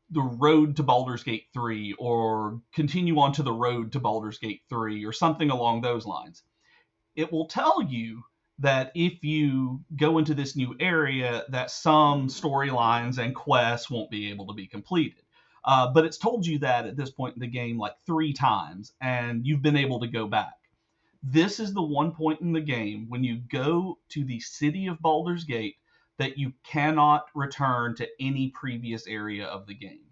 the 0.10 0.22
road 0.22 0.76
to 0.78 0.84
Baldur's 0.84 1.24
Gate 1.24 1.48
3 1.54 1.96
or 1.98 2.62
continue 2.74 3.20
on 3.20 3.34
to 3.34 3.44
the 3.44 3.52
road 3.52 3.92
to 3.94 4.00
Baldur's 4.00 4.38
Gate 4.38 4.62
3 4.70 5.04
or 5.06 5.12
something 5.12 5.50
along 5.50 5.82
those 5.82 6.06
lines. 6.06 6.44
It 7.16 7.32
will 7.32 7.48
tell 7.48 7.82
you 7.82 8.24
that 8.60 8.92
if 8.96 9.24
you 9.24 9.82
go 9.96 10.18
into 10.18 10.34
this 10.34 10.56
new 10.56 10.76
area 10.80 11.44
that 11.50 11.72
some 11.72 12.28
storylines 12.28 13.18
and 13.18 13.36
quests 13.36 13.90
won't 13.90 14.10
be 14.10 14.30
able 14.30 14.48
to 14.48 14.54
be 14.54 14.68
completed 14.68 15.22
uh, 15.66 15.92
but 15.92 16.06
it's 16.06 16.18
told 16.18 16.46
you 16.46 16.60
that 16.60 16.86
at 16.86 16.96
this 16.96 17.10
point 17.10 17.36
in 17.36 17.42
the 17.42 17.48
game 17.48 17.78
like 17.78 17.96
three 18.06 18.32
times 18.32 18.94
and 19.02 19.46
you've 19.46 19.62
been 19.62 19.76
able 19.76 20.00
to 20.00 20.08
go 20.08 20.26
back 20.28 20.54
this 21.22 21.60
is 21.60 21.74
the 21.74 21.82
one 21.82 22.12
point 22.12 22.40
in 22.42 22.54
the 22.54 22.62
game 22.62 23.08
when 23.10 23.24
you 23.24 23.42
go 23.52 23.98
to 24.10 24.24
the 24.24 24.40
city 24.40 24.88
of 24.88 25.02
Baldur's 25.02 25.44
Gate 25.44 25.76
that 26.18 26.38
you 26.38 26.54
cannot 26.64 27.26
return 27.36 27.96
to 27.96 28.08
any 28.20 28.50
previous 28.50 29.08
area 29.08 29.46
of 29.46 29.68
the 29.68 29.76
game 29.76 30.06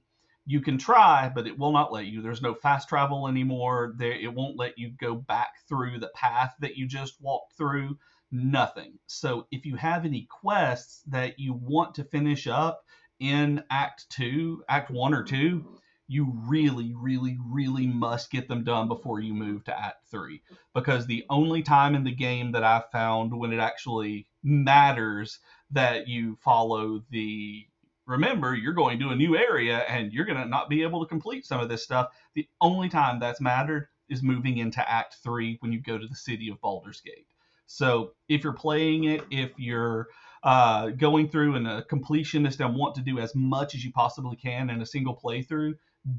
you 0.45 0.61
can 0.61 0.77
try, 0.77 1.31
but 1.33 1.47
it 1.47 1.57
will 1.57 1.71
not 1.71 1.91
let 1.91 2.05
you. 2.05 2.21
There's 2.21 2.41
no 2.41 2.53
fast 2.53 2.89
travel 2.89 3.27
anymore. 3.27 3.93
There, 3.97 4.11
it 4.11 4.33
won't 4.33 4.57
let 4.57 4.77
you 4.77 4.89
go 4.99 5.15
back 5.15 5.53
through 5.69 5.99
the 5.99 6.11
path 6.13 6.53
that 6.59 6.75
you 6.75 6.85
just 6.85 7.21
walked 7.21 7.53
through 7.53 7.97
nothing. 8.31 8.99
So 9.07 9.47
if 9.51 9.65
you 9.65 9.75
have 9.75 10.05
any 10.05 10.27
quests 10.29 11.03
that 11.07 11.39
you 11.39 11.53
want 11.53 11.95
to 11.95 12.03
finish 12.03 12.47
up 12.47 12.83
in 13.19 13.63
Act 13.69 14.09
2, 14.09 14.63
Act 14.67 14.91
1 14.91 15.13
or 15.13 15.23
2, 15.23 15.79
you 16.07 16.33
really, 16.45 16.93
really, 16.93 17.37
really 17.47 17.87
must 17.87 18.29
get 18.29 18.49
them 18.49 18.65
done 18.65 18.89
before 18.89 19.21
you 19.21 19.33
move 19.33 19.63
to 19.63 19.79
Act 19.79 20.05
3. 20.11 20.41
Because 20.73 21.05
the 21.05 21.23
only 21.29 21.63
time 21.63 21.95
in 21.95 22.03
the 22.03 22.13
game 22.13 22.51
that 22.51 22.65
I've 22.65 22.91
found 22.91 23.33
when 23.33 23.53
it 23.53 23.59
actually 23.59 24.27
matters 24.43 25.39
that 25.71 26.07
you 26.07 26.37
follow 26.41 27.03
the 27.09 27.65
remember 28.05 28.53
you're 28.53 28.73
going 28.73 28.99
to 28.99 29.09
a 29.09 29.15
new 29.15 29.37
area 29.37 29.79
and 29.87 30.11
you're 30.11 30.25
going 30.25 30.37
to 30.37 30.45
not 30.45 30.69
be 30.69 30.83
able 30.83 31.01
to 31.01 31.07
complete 31.07 31.45
some 31.45 31.61
of 31.61 31.69
this 31.69 31.83
stuff. 31.83 32.09
The 32.35 32.47
only 32.59 32.89
time 32.89 33.19
that's 33.19 33.39
mattered 33.39 33.87
is 34.09 34.21
moving 34.21 34.57
into 34.57 34.87
act 34.89 35.15
3 35.23 35.57
when 35.61 35.71
you 35.71 35.79
go 35.79 35.97
to 35.97 36.07
the 36.07 36.15
city 36.15 36.49
of 36.49 36.59
Baldur's 36.59 37.01
Gate. 37.01 37.27
So 37.65 38.11
if 38.27 38.43
you're 38.43 38.53
playing 38.53 39.05
it, 39.05 39.23
if 39.31 39.51
you're 39.57 40.09
uh, 40.43 40.89
going 40.89 41.29
through 41.29 41.55
and 41.55 41.67
a 41.67 41.83
completionist 41.83 42.59
and 42.59 42.75
want 42.75 42.95
to 42.95 43.01
do 43.01 43.19
as 43.19 43.33
much 43.33 43.73
as 43.73 43.85
you 43.85 43.91
possibly 43.91 44.35
can 44.35 44.69
in 44.69 44.81
a 44.81 44.85
single 44.85 45.15
playthrough, 45.15 45.73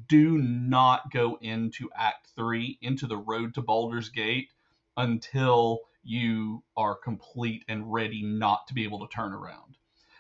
do 0.09 0.39
not 0.39 1.13
go 1.13 1.37
into 1.43 1.91
Act 1.95 2.29
3, 2.37 2.79
into 2.81 3.07
the 3.07 3.19
road 3.19 3.55
to 3.55 3.63
Baldur's 3.63 4.09
Gate, 4.09 4.49
until 4.97 5.81
you 6.05 6.63
are 6.77 6.95
complete 6.95 7.65
and 7.69 7.93
ready 7.93 8.23
not 8.23 8.67
to 8.69 8.75
be 8.75 8.85
able 8.85 9.01
to 9.01 9.15
turn 9.15 9.33
around. 9.33 9.77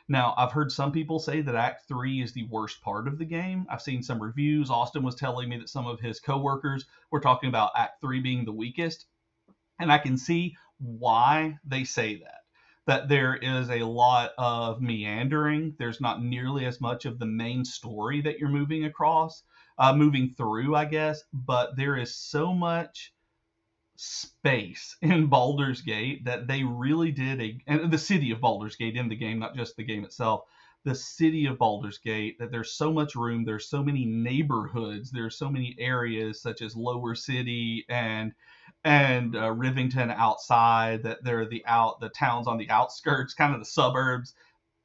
Now, 0.09 0.35
I've 0.37 0.53
heard 0.53 0.71
some 0.71 0.93
people 0.93 1.19
say 1.19 1.41
that 1.41 1.55
Act 1.55 1.89
3 1.89 2.21
is 2.21 2.35
the 2.35 2.47
worst 2.49 2.83
part 2.83 3.09
of 3.09 3.19
the 3.19 3.25
game. 3.25 3.67
I've 3.71 3.81
seen 3.81 4.03
some 4.03 4.23
reviews. 4.23 4.71
Austin 4.71 5.03
was 5.03 5.15
telling 5.15 5.49
me 5.49 5.57
that 5.59 5.71
some 5.71 5.87
of 5.87 5.99
his 5.99 6.21
coworkers 6.21 6.85
were 7.11 7.21
talking 7.21 7.49
about 7.49 7.73
Act 7.75 8.03
3 8.03 8.21
being 8.21 8.45
the 8.45 8.53
weakest. 8.53 9.07
And 9.79 9.91
I 9.91 9.97
can 9.99 10.19
see 10.19 10.57
why 10.79 11.59
they 11.65 11.85
say 11.85 12.17
that. 12.17 12.41
That 12.87 13.09
there 13.09 13.35
is 13.35 13.71
a 13.71 13.87
lot 13.87 14.33
of 14.37 14.83
meandering. 14.83 15.75
There's 15.79 16.03
not 16.03 16.23
nearly 16.23 16.67
as 16.67 16.83
much 16.83 17.07
of 17.07 17.19
the 17.19 17.25
main 17.25 17.65
story 17.65 18.21
that 18.21 18.39
you're 18.39 18.51
moving 18.51 18.85
across, 18.85 19.43
uh, 19.79 19.95
moving 19.95 20.35
through, 20.37 20.75
I 20.75 20.85
guess. 20.85 21.23
But 21.33 21.77
there 21.77 21.97
is 21.97 22.15
so 22.15 22.53
much 22.53 23.14
space 23.97 24.97
in 25.03 25.27
Baldur's 25.27 25.81
Gate 25.81 26.25
that 26.25 26.47
they 26.47 26.63
really 26.63 27.13
did 27.13 27.41
a, 27.41 27.59
and 27.67 27.93
the 27.93 27.99
city 27.99 28.31
of 28.31 28.41
Baldur's 28.41 28.77
Gate 28.77 28.97
in 28.97 29.09
the 29.09 29.17
game, 29.17 29.39
not 29.39 29.57
just 29.57 29.77
the 29.77 29.85
game 29.85 30.05
itself. 30.05 30.43
The 30.85 30.95
city 30.95 31.47
of 31.47 31.57
Baldur's 31.57 31.97
Gate, 31.97 32.39
that 32.39 32.51
there's 32.51 32.73
so 32.73 32.93
much 32.93 33.15
room, 33.15 33.45
there's 33.45 33.69
so 33.69 33.83
many 33.83 34.05
neighborhoods, 34.05 35.11
there's 35.11 35.39
so 35.39 35.49
many 35.49 35.75
areas 35.79 36.43
such 36.43 36.61
as 36.61 36.77
Lower 36.77 37.15
City 37.15 37.87
and 37.89 38.33
and 38.85 39.35
uh, 39.35 39.49
Rivington 39.55 40.11
outside 40.11 41.03
that 41.05 41.25
they're 41.25 41.47
the 41.47 41.65
out 41.65 42.01
the 42.01 42.11
towns 42.11 42.47
on 42.47 42.59
the 42.59 42.69
outskirts, 42.69 43.33
kind 43.33 43.55
of 43.55 43.61
the 43.61 43.67
suburbs. 43.67 44.35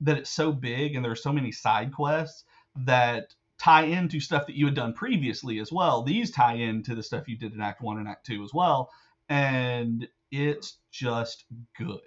That 0.01 0.17
it's 0.17 0.29
so 0.29 0.53
big 0.53 0.95
and 0.95 1.03
there's 1.03 1.21
so 1.21 1.33
many 1.33 1.51
side 1.51 1.93
quests 1.93 2.45
that 2.85 3.35
tie 3.59 3.83
into 3.83 4.19
stuff 4.19 4.47
that 4.47 4.55
you 4.55 4.65
had 4.65 4.75
done 4.75 4.93
previously 4.93 5.59
as 5.59 5.71
well. 5.71 6.01
These 6.01 6.31
tie 6.31 6.55
into 6.55 6.95
the 6.95 7.03
stuff 7.03 7.27
you 7.27 7.37
did 7.37 7.53
in 7.53 7.61
Act 7.61 7.81
One 7.81 7.97
and 7.97 8.07
Act 8.07 8.25
Two 8.25 8.43
as 8.43 8.53
well, 8.53 8.91
and 9.27 10.07
it's 10.31 10.77
just 10.91 11.45
good. 11.77 11.99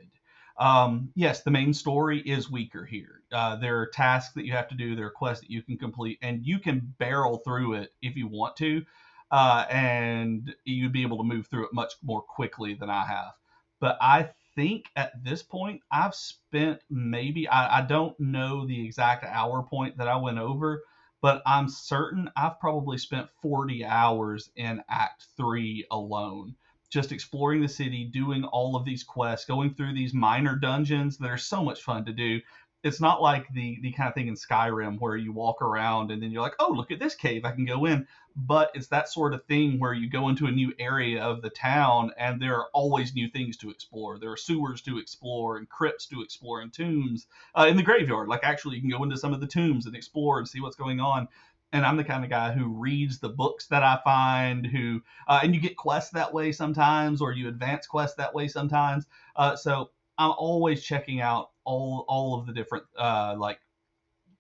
Um, 0.59 1.11
yes, 1.15 1.43
the 1.43 1.51
main 1.51 1.73
story 1.73 2.21
is 2.21 2.51
weaker 2.51 2.85
here. 2.85 3.23
Uh, 3.33 3.57
there 3.57 3.81
are 3.81 3.87
tasks 3.87 4.35
that 4.35 4.45
you 4.45 4.53
have 4.53 4.69
to 4.69 4.75
do, 4.75 4.95
there 4.95 5.07
are 5.07 5.11
quests 5.11 5.43
that 5.43 5.51
you 5.51 5.63
can 5.63 5.79
complete, 5.79 6.19
and 6.23 6.45
you 6.45 6.59
can 6.59 6.95
barrel 6.99 7.39
through 7.39 7.75
it 7.75 7.93
if 8.03 8.17
you 8.17 8.29
want 8.29 8.57
to 8.57 8.85
uh, 9.33 9.65
and 9.71 10.55
you'd 10.65 10.93
be 10.93 11.03
able 11.03 11.17
to 11.17 11.25
move 11.25 11.47
through 11.47 11.65
it 11.65 11.73
much 11.73 11.95
more 12.03 12.21
quickly 12.21 12.75
than 12.75 12.91
I 12.91 13.07
have. 13.07 13.33
But 13.81 13.97
I 14.01 14.29
think 14.55 14.85
at 14.95 15.25
this 15.25 15.43
point, 15.43 15.81
I've 15.91 16.15
spent 16.15 16.81
maybe, 16.91 17.49
I, 17.49 17.79
I 17.79 17.83
don't 17.83 18.19
know 18.21 18.67
the 18.67 18.85
exact 18.85 19.25
hour 19.25 19.63
point 19.63 19.97
that 19.97 20.07
I 20.07 20.17
went 20.17 20.39
over, 20.39 20.83
but 21.23 21.41
I'm 21.47 21.69
certain 21.69 22.29
I've 22.37 22.61
probably 22.61 22.99
spent 22.99 23.31
40 23.41 23.85
hours 23.85 24.51
in 24.57 24.83
Act 24.91 25.29
3 25.39 25.87
alone 25.91 26.57
just 26.91 27.11
exploring 27.11 27.63
the 27.63 27.69
city, 27.69 28.05
doing 28.05 28.45
all 28.45 28.77
of 28.77 28.85
these 28.85 29.03
quests, 29.03 29.47
going 29.47 29.73
through 29.73 29.95
these 29.95 30.13
minor 30.13 30.57
dungeons 30.57 31.17
that 31.17 31.31
are 31.31 31.39
so 31.39 31.65
much 31.65 31.81
fun 31.83 32.05
to 32.05 32.13
do 32.13 32.39
it's 32.83 33.01
not 33.01 33.23
like 33.23 33.47
the 33.53 33.79
the 33.83 33.93
kind 33.93 34.09
of 34.09 34.15
thing 34.15 34.29
in 34.29 34.35
Skyrim 34.35 34.99
where 34.99 35.17
you 35.17 35.33
walk 35.33 35.63
around 35.63 36.11
and 36.11 36.23
then 36.23 36.31
you're 36.31 36.43
like, 36.43 36.57
oh, 36.59 36.73
look 36.73 36.91
at 36.91 36.99
this 36.99 37.15
cave, 37.15 37.45
I 37.45 37.53
can 37.53 37.65
go 37.65 37.85
in. 37.85 38.07
But 38.35 38.71
it's 38.75 38.89
that 38.89 39.09
sort 39.09 39.35
of 39.35 39.45
thing 39.45 39.79
where 39.79 39.93
you 39.93 40.09
go 40.09 40.29
into 40.29 40.47
a 40.47 40.51
new 40.51 40.73
area 40.79 41.23
of 41.23 41.43
the 41.43 41.51
town 41.51 42.13
and 42.19 42.41
there 42.41 42.57
are 42.57 42.69
always 42.73 43.15
new 43.15 43.29
things 43.29 43.57
to 43.59 43.71
explore. 43.71 44.19
There 44.19 44.33
are 44.33 44.37
sewers 44.37 44.81
to 44.83 44.99
explore 44.99 45.59
and 45.59 45.69
crypts 45.69 46.07
to 46.07 46.23
explore 46.23 46.61
and 46.61 46.73
tombs 46.73 47.27
uh, 47.55 47.67
in 47.69 47.77
the 47.77 47.83
graveyard. 47.83 48.29
Like 48.29 48.43
actually, 48.43 48.77
you 48.77 48.81
can 48.81 48.91
go 48.91 49.05
into 49.05 49.19
some 49.19 49.35
of 49.35 49.41
the 49.41 49.47
tombs 49.47 49.87
and 49.87 49.95
explore 49.95 50.39
and 50.39 50.49
see 50.49 50.61
what's 50.61 50.77
going 50.77 50.99
on. 50.99 51.29
And 51.75 51.87
I'm 51.87 51.97
the 51.97 52.05
kind 52.05 52.25
of 52.25 52.31
guy 52.31 52.53
who 52.53 52.69
reads 52.69 53.19
the 53.19 53.31
books 53.31 53.67
that 53.69 53.83
I 53.83 53.99
find, 54.05 54.67
who 54.67 55.03
uh, 55.29 55.41
and 55.43 55.55
you 55.55 55.61
get 55.61 55.77
quests 55.77 56.11
that 56.13 56.35
way 56.35 56.53
sometimes, 56.53 57.23
or 57.23 57.33
you 57.33 57.49
advance 57.49 57.87
quests 57.87 58.17
that 58.17 58.35
way 58.35 58.49
sometimes. 58.49 59.07
Uh, 59.37 59.57
so 59.57 59.91
I'm 60.19 60.33
always 60.33 60.85
checking 60.85 61.21
out 61.21 61.52
all 61.65 62.05
all 62.09 62.39
of 62.39 62.47
the 62.47 62.53
different 62.53 62.85
uh, 62.99 63.35
like 63.39 63.59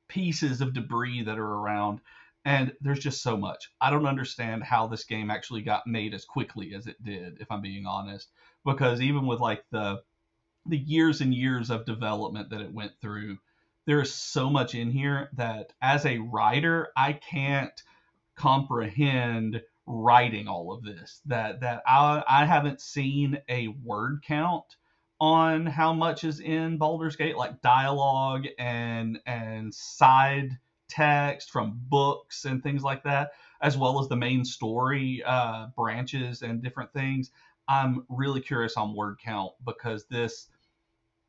pieces 0.09 0.61
of 0.61 0.75
debris 0.75 1.23
that 1.23 1.39
are 1.39 1.55
around 1.55 2.01
and 2.45 2.73
there's 2.81 2.99
just 2.99 3.23
so 3.23 3.37
much. 3.37 3.71
I 3.81 3.91
don't 3.91 4.07
understand 4.07 4.65
how 4.65 4.89
this 4.89 5.05
game 5.05 5.31
actually 5.31 5.63
got 5.63 5.87
made 5.87 6.13
as 6.13 6.25
quickly 6.25 6.75
as 6.75 6.87
it 6.87 7.03
did 7.03 7.39
if 7.41 7.51
i'm 7.51 7.63
being 7.63 7.87
honest 7.87 8.29
because 8.65 9.01
even 9.01 9.27
with 9.27 9.41
like 9.41 9.65
the 9.71 10.03
the 10.67 10.79
years 10.79 11.21
and 11.21 11.35
years 11.35 11.71
of 11.71 11.87
development 11.87 12.51
that 12.51 12.61
it 12.61 12.73
went 12.73 12.93
through 13.01 13.39
there 13.87 14.01
is 14.01 14.15
so 14.15 14.49
much 14.49 14.75
in 14.75 14.91
here 14.91 15.29
that 15.35 15.73
as 15.81 16.07
a 16.07 16.19
writer 16.19 16.89
i 16.97 17.13
can't 17.13 17.83
comprehend 18.37 19.61
writing 19.87 20.49
all 20.49 20.73
of 20.73 20.83
this. 20.83 21.21
That 21.27 21.61
that 21.61 21.83
i 21.87 22.23
i 22.29 22.45
haven't 22.45 22.81
seen 22.81 23.39
a 23.49 23.69
word 23.69 24.23
count 24.27 24.65
on 25.23 25.67
how 25.67 25.93
much 25.95 26.25
is 26.25 26.41
in 26.41 26.79
Baldur's 26.79 27.15
Gate, 27.17 27.37
like 27.37 27.63
dialogue 27.63 28.47
and 28.59 29.21
and 29.27 29.73
side 29.73 30.59
text 30.89 31.51
from 31.53 31.81
books 31.89 32.45
and 32.45 32.63
things 32.63 32.83
like 32.83 33.05
that. 33.05 33.31
as 33.63 33.79
well 33.79 34.01
as 34.01 34.09
the 34.09 34.17
main 34.17 34.45
story 34.45 35.23
uh, 35.25 35.69
branches 35.77 36.43
and 36.43 36.63
different 36.63 36.93
things. 36.93 37.31
I'm 37.69 38.05
really 38.09 38.41
curious 38.41 38.77
on 38.77 38.95
word 38.95 39.19
count 39.25 39.53
because 39.65 40.05
this, 40.11 40.49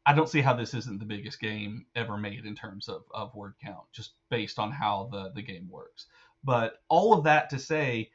I 0.06 0.14
don't 0.14 0.30
see 0.30 0.42
how 0.42 0.54
this 0.56 0.74
isn't 0.74 1.00
the 1.00 1.06
biggest 1.06 1.40
game 1.40 1.86
ever 1.96 2.18
made 2.18 2.46
in 2.46 2.56
terms 2.56 2.90
of, 2.90 3.04
of 3.14 3.36
word 3.36 3.54
count, 3.64 3.86
just 3.94 4.14
based 4.30 4.60
on 4.60 4.72
how 4.72 5.10
the, 5.12 5.32
the 5.36 5.44
game 5.44 5.70
works. 5.70 6.08
But 6.44 6.82
all 6.90 7.14
of 7.14 7.24
that 7.26 7.50
to 7.52 7.60
say, 7.60 8.12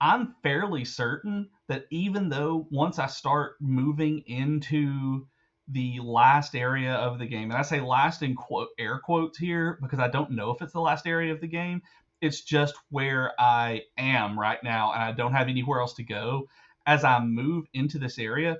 I'm 0.00 0.34
fairly 0.42 0.84
certain 0.84 1.50
that 1.68 1.84
even 1.90 2.30
though 2.30 2.66
once 2.70 2.98
I 2.98 3.06
start 3.06 3.56
moving 3.60 4.20
into 4.26 5.26
the 5.68 6.00
last 6.02 6.56
area 6.56 6.94
of 6.94 7.18
the 7.18 7.26
game, 7.26 7.50
and 7.50 7.58
I 7.58 7.62
say 7.62 7.80
last 7.80 8.22
in 8.22 8.34
quote 8.34 8.68
air 8.78 8.98
quotes 8.98 9.38
here 9.38 9.78
because 9.82 9.98
I 9.98 10.08
don't 10.08 10.32
know 10.32 10.50
if 10.50 10.62
it's 10.62 10.72
the 10.72 10.80
last 10.80 11.06
area 11.06 11.32
of 11.32 11.40
the 11.40 11.46
game. 11.46 11.82
It's 12.20 12.40
just 12.40 12.74
where 12.90 13.32
I 13.38 13.82
am 13.96 14.38
right 14.38 14.62
now, 14.62 14.92
and 14.92 15.02
I 15.02 15.12
don't 15.12 15.32
have 15.32 15.48
anywhere 15.48 15.80
else 15.80 15.94
to 15.94 16.02
go. 16.02 16.48
As 16.86 17.04
I 17.04 17.20
move 17.20 17.66
into 17.72 17.98
this 17.98 18.18
area, 18.18 18.58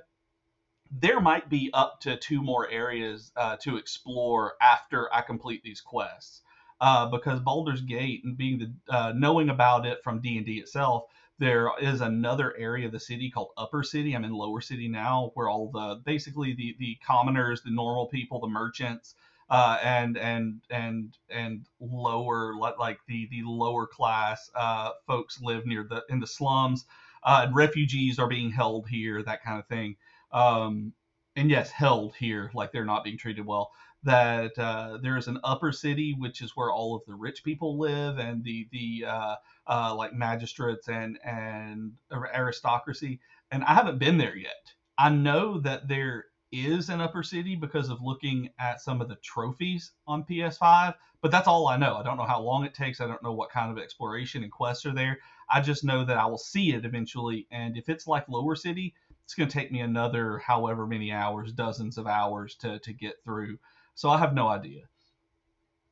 there 0.91 1.19
might 1.19 1.49
be 1.49 1.69
up 1.73 1.99
to 2.01 2.17
two 2.17 2.41
more 2.41 2.69
areas 2.69 3.31
uh, 3.35 3.57
to 3.61 3.77
explore 3.77 4.53
after 4.61 5.13
I 5.13 5.21
complete 5.21 5.63
these 5.63 5.81
quests. 5.81 6.41
Uh, 6.79 7.05
because 7.07 7.39
Baldur's 7.39 7.81
Gate 7.81 8.23
and 8.23 8.35
being 8.35 8.57
the 8.57 8.73
uh, 8.91 9.13
knowing 9.15 9.49
about 9.49 9.85
it 9.85 10.03
from 10.03 10.19
D 10.19 10.37
and 10.37 10.45
D 10.45 10.57
itself, 10.57 11.03
there 11.39 11.69
is 11.79 12.01
another 12.01 12.55
area 12.57 12.85
of 12.85 12.91
the 12.91 12.99
city 12.99 13.31
called 13.31 13.49
Upper 13.57 13.83
City. 13.83 14.15
I'm 14.15 14.23
in 14.23 14.33
Lower 14.33 14.61
City 14.61 14.87
now, 14.87 15.31
where 15.33 15.49
all 15.49 15.71
the 15.71 16.01
basically 16.05 16.53
the 16.53 16.75
the 16.79 16.97
commoners, 17.05 17.61
the 17.63 17.71
normal 17.71 18.07
people, 18.07 18.39
the 18.39 18.47
merchants, 18.47 19.15
uh, 19.49 19.77
and 19.83 20.17
and 20.17 20.61
and 20.69 21.17
and 21.29 21.65
lower 21.79 22.55
like 22.55 22.99
the 23.07 23.27
the 23.31 23.41
lower 23.43 23.87
class 23.87 24.49
uh, 24.55 24.91
folks 25.07 25.41
live 25.41 25.65
near 25.65 25.83
the 25.83 26.03
in 26.09 26.19
the 26.19 26.27
slums. 26.27 26.85
Uh, 27.23 27.41
and 27.45 27.55
refugees 27.55 28.17
are 28.17 28.27
being 28.27 28.51
held 28.51 28.87
here, 28.87 29.21
that 29.21 29.43
kind 29.43 29.59
of 29.59 29.67
thing. 29.67 29.95
Um, 30.31 30.93
and 31.35 31.49
yes, 31.51 31.69
held 31.69 32.15
here, 32.15 32.49
like 32.53 32.71
they're 32.71 32.85
not 32.85 33.03
being 33.03 33.17
treated 33.17 33.45
well 33.45 33.71
that 34.03 34.57
uh, 34.57 34.97
there 35.01 35.17
is 35.17 35.27
an 35.27 35.39
upper 35.43 35.71
city, 35.71 36.15
which 36.17 36.41
is 36.41 36.55
where 36.55 36.71
all 36.71 36.95
of 36.95 37.01
the 37.05 37.15
rich 37.15 37.43
people 37.43 37.77
live, 37.77 38.17
and 38.17 38.43
the 38.43 38.67
the 38.71 39.05
uh, 39.07 39.35
uh, 39.67 39.95
like 39.95 40.13
magistrates 40.13 40.87
and 40.87 41.19
and 41.23 41.93
aristocracy. 42.33 43.19
And 43.51 43.63
I 43.63 43.73
haven't 43.73 43.99
been 43.99 44.17
there 44.17 44.35
yet. 44.35 44.71
I 44.97 45.09
know 45.09 45.59
that 45.59 45.87
there 45.87 46.25
is 46.51 46.89
an 46.89 47.01
upper 47.01 47.23
city 47.23 47.55
because 47.55 47.89
of 47.89 48.01
looking 48.01 48.49
at 48.59 48.81
some 48.81 49.01
of 49.01 49.07
the 49.07 49.15
trophies 49.23 49.93
on 50.07 50.25
PS5, 50.25 50.95
but 51.21 51.31
that's 51.31 51.47
all 51.47 51.67
I 51.67 51.77
know. 51.77 51.95
I 51.95 52.03
don't 52.03 52.17
know 52.17 52.25
how 52.25 52.41
long 52.41 52.65
it 52.65 52.73
takes. 52.73 52.99
I 52.99 53.07
don't 53.07 53.23
know 53.23 53.33
what 53.33 53.51
kind 53.51 53.71
of 53.71 53.81
exploration 53.81 54.43
and 54.43 54.51
quests 54.51 54.85
are 54.85 54.93
there. 54.93 55.17
I 55.49 55.61
just 55.61 55.83
know 55.83 56.03
that 56.05 56.17
I 56.17 56.25
will 56.25 56.37
see 56.37 56.73
it 56.73 56.85
eventually. 56.85 57.47
And 57.51 57.77
if 57.77 57.89
it's 57.89 58.07
like 58.07 58.27
Lower 58.27 58.55
City, 58.55 58.93
it's 59.23 59.33
going 59.33 59.47
to 59.47 59.53
take 59.53 59.71
me 59.71 59.79
another 59.79 60.39
however 60.39 60.85
many 60.85 61.11
hours, 61.11 61.53
dozens 61.53 61.97
of 61.97 62.05
hours 62.07 62.55
to 62.57 62.79
to 62.79 62.93
get 62.93 63.15
through. 63.23 63.57
So 64.01 64.09
I 64.09 64.17
have 64.17 64.33
no 64.33 64.47
idea. 64.47 64.81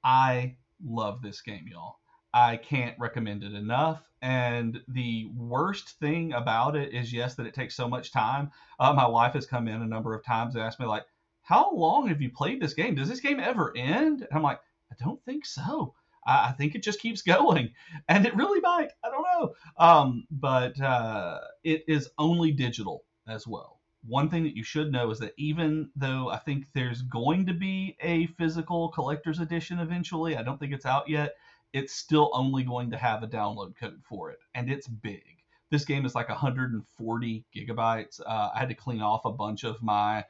I 0.03 0.55
love 0.83 1.21
this 1.21 1.43
game, 1.43 1.65
y'all. 1.67 1.97
I 2.33 2.57
can't 2.57 2.97
recommend 2.97 3.43
it 3.43 3.53
enough. 3.53 4.01
And 4.23 4.81
the 4.87 5.29
worst 5.37 5.89
thing 5.99 6.33
about 6.33 6.75
it 6.75 6.91
is, 6.91 7.13
yes, 7.13 7.35
that 7.35 7.45
it 7.45 7.53
takes 7.53 7.75
so 7.75 7.87
much 7.87 8.11
time. 8.11 8.49
Uh, 8.79 8.93
my 8.93 9.05
wife 9.05 9.33
has 9.33 9.45
come 9.45 9.67
in 9.67 9.83
a 9.83 9.85
number 9.85 10.15
of 10.15 10.25
times 10.25 10.55
and 10.55 10.63
asked 10.63 10.79
me, 10.79 10.87
like, 10.87 11.03
how 11.43 11.71
long 11.71 12.07
have 12.07 12.19
you 12.19 12.31
played 12.31 12.59
this 12.59 12.73
game? 12.73 12.95
Does 12.95 13.09
this 13.09 13.19
game 13.19 13.39
ever 13.39 13.77
end? 13.77 14.21
And 14.21 14.29
I'm 14.31 14.41
like, 14.41 14.59
I 14.91 14.95
don't 14.99 15.23
think 15.23 15.45
so. 15.45 15.93
I, 16.25 16.47
I 16.47 16.51
think 16.53 16.73
it 16.73 16.81
just 16.81 17.01
keeps 17.01 17.21
going. 17.37 17.75
And 18.07 18.25
it 18.25 18.35
really 18.35 18.59
might. 18.59 18.89
I 19.03 19.11
don't 19.11 19.21
know. 19.21 19.53
Um, 19.77 20.25
but 20.31 20.81
uh, 20.81 21.41
it 21.63 21.83
is 21.87 22.09
only 22.17 22.53
digital 22.53 23.03
as 23.27 23.45
well 23.45 23.78
one 24.07 24.29
thing 24.29 24.43
that 24.43 24.55
you 24.55 24.63
should 24.63 24.91
know 24.91 25.11
is 25.11 25.19
that 25.19 25.33
even 25.37 25.89
though 25.95 26.29
I 26.29 26.37
think 26.37 26.65
there's 26.73 27.01
going 27.01 27.45
to 27.47 27.53
be 27.53 27.97
a 28.01 28.27
physical 28.27 28.89
collector's 28.89 29.39
edition 29.39 29.79
eventually, 29.79 30.37
I 30.37 30.43
don't 30.43 30.57
think 30.59 30.73
it's 30.73 30.85
out 30.85 31.09
yet, 31.09 31.35
it's 31.73 31.93
still 31.93 32.31
only 32.33 32.63
going 32.63 32.91
to 32.91 32.97
have 32.97 33.23
a 33.23 33.27
download 33.27 33.75
code 33.77 34.01
for 34.03 34.31
it, 34.31 34.39
and 34.55 34.69
it's 34.69 34.87
big. 34.87 35.23
This 35.69 35.85
game 35.85 36.05
is 36.05 36.15
like 36.15 36.29
140 36.29 37.45
gigabytes. 37.55 38.19
Uh, 38.25 38.49
I 38.53 38.59
had 38.59 38.69
to 38.69 38.75
clean 38.75 39.01
off 39.01 39.25
a 39.25 39.31
bunch 39.31 39.63
of 39.63 39.81
my 39.83 40.25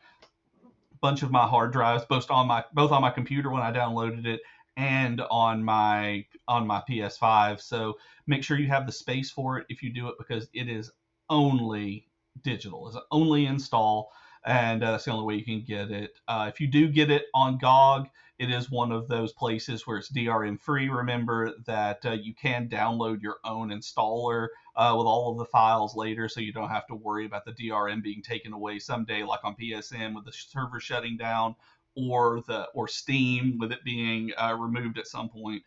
bunch 1.01 1.23
of 1.23 1.32
my 1.32 1.47
hard 1.47 1.71
drives, 1.71 2.03
both 2.05 2.29
on 2.29 2.47
my 2.47 2.65
both 2.73 2.91
on 2.91 3.01
my 3.01 3.10
computer 3.10 3.49
when 3.49 3.62
I 3.62 3.71
downloaded 3.71 4.25
it 4.25 4.41
and 4.75 5.21
on 5.29 5.63
my 5.63 6.25
on 6.47 6.67
my 6.67 6.84
PS5. 6.89 7.62
So 7.62 7.97
make 8.27 8.43
sure 8.43 8.58
you 8.58 8.67
have 8.67 8.86
the 8.86 8.91
space 8.91 9.32
for 9.32 9.58
it 9.58 9.65
if 9.69 9.82
you 9.82 9.93
do 9.93 10.10
it 10.10 10.15
because 10.17 10.49
it 10.53 10.67
is 10.67 10.91
only 11.29 12.09
digital. 12.43 12.88
It's 12.88 12.97
only 13.12 13.45
install, 13.45 14.12
and 14.45 14.84
uh, 14.84 14.91
that's 14.91 15.06
the 15.06 15.12
only 15.12 15.25
way 15.25 15.36
you 15.36 15.45
can 15.45 15.63
get 15.63 15.91
it. 15.91 16.19
Uh, 16.28 16.49
if 16.54 16.60
you 16.60 16.67
do 16.67 16.88
get 16.88 17.12
it 17.12 17.25
on 17.34 17.58
GOG, 17.58 18.10
it 18.39 18.49
is 18.49 18.71
one 18.71 18.93
of 18.93 19.10
those 19.10 19.34
places 19.34 19.86
where 19.86 19.97
it's 19.97 20.12
DRM 20.12 20.60
free. 20.60 20.88
Remember 20.88 21.54
that 21.65 22.06
uh, 22.06 22.12
you 22.12 22.34
can 22.34 22.69
download 22.69 23.21
your 23.21 23.38
own 23.43 23.69
installer 23.69 24.47
uh, 24.78 24.95
with 24.97 25.06
all 25.06 25.32
of 25.32 25.38
the 25.38 25.45
files 25.45 25.93
later, 25.93 26.30
so 26.30 26.39
you 26.39 26.54
don't 26.54 26.69
have 26.69 26.88
to 26.88 26.95
worry 26.95 27.25
about 27.25 27.43
the 27.43 27.52
DRM 27.52 28.02
being 28.02 28.21
taken 28.21 28.54
away 28.54 28.80
someday, 28.80 29.23
like 29.23 29.43
on 29.43 29.58
PSN 29.58 30.15
with 30.15 30.23
the 30.23 30.32
server 30.32 30.80
shutting 30.80 31.17
down, 31.17 31.54
or 31.95 32.41
the 32.47 32.69
or 32.73 32.88
Steam 32.88 33.58
with 33.60 33.73
it 33.73 33.84
being 33.84 34.32
uh, 34.38 34.56
removed 34.58 34.97
at 34.97 35.08
some 35.08 35.28
point. 35.28 35.62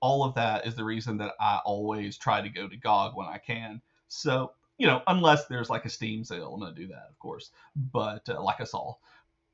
All 0.00 0.24
of 0.24 0.34
that 0.34 0.66
is 0.66 0.74
the 0.74 0.84
reason 0.84 1.18
that 1.18 1.32
I 1.38 1.60
always 1.66 2.16
try 2.16 2.40
to 2.40 2.48
go 2.48 2.68
to 2.68 2.76
GOG 2.76 3.16
when 3.16 3.26
I 3.26 3.36
can. 3.36 3.82
So 4.08 4.52
you 4.78 4.86
know, 4.86 5.02
unless 5.06 5.46
there's 5.46 5.70
like 5.70 5.84
a 5.84 5.90
Steam 5.90 6.24
sale, 6.24 6.52
I'm 6.54 6.60
gonna 6.60 6.74
do 6.74 6.88
that, 6.88 7.06
of 7.08 7.18
course. 7.18 7.50
But 7.76 8.28
uh, 8.28 8.42
like 8.42 8.60
us 8.60 8.74
all. 8.74 9.00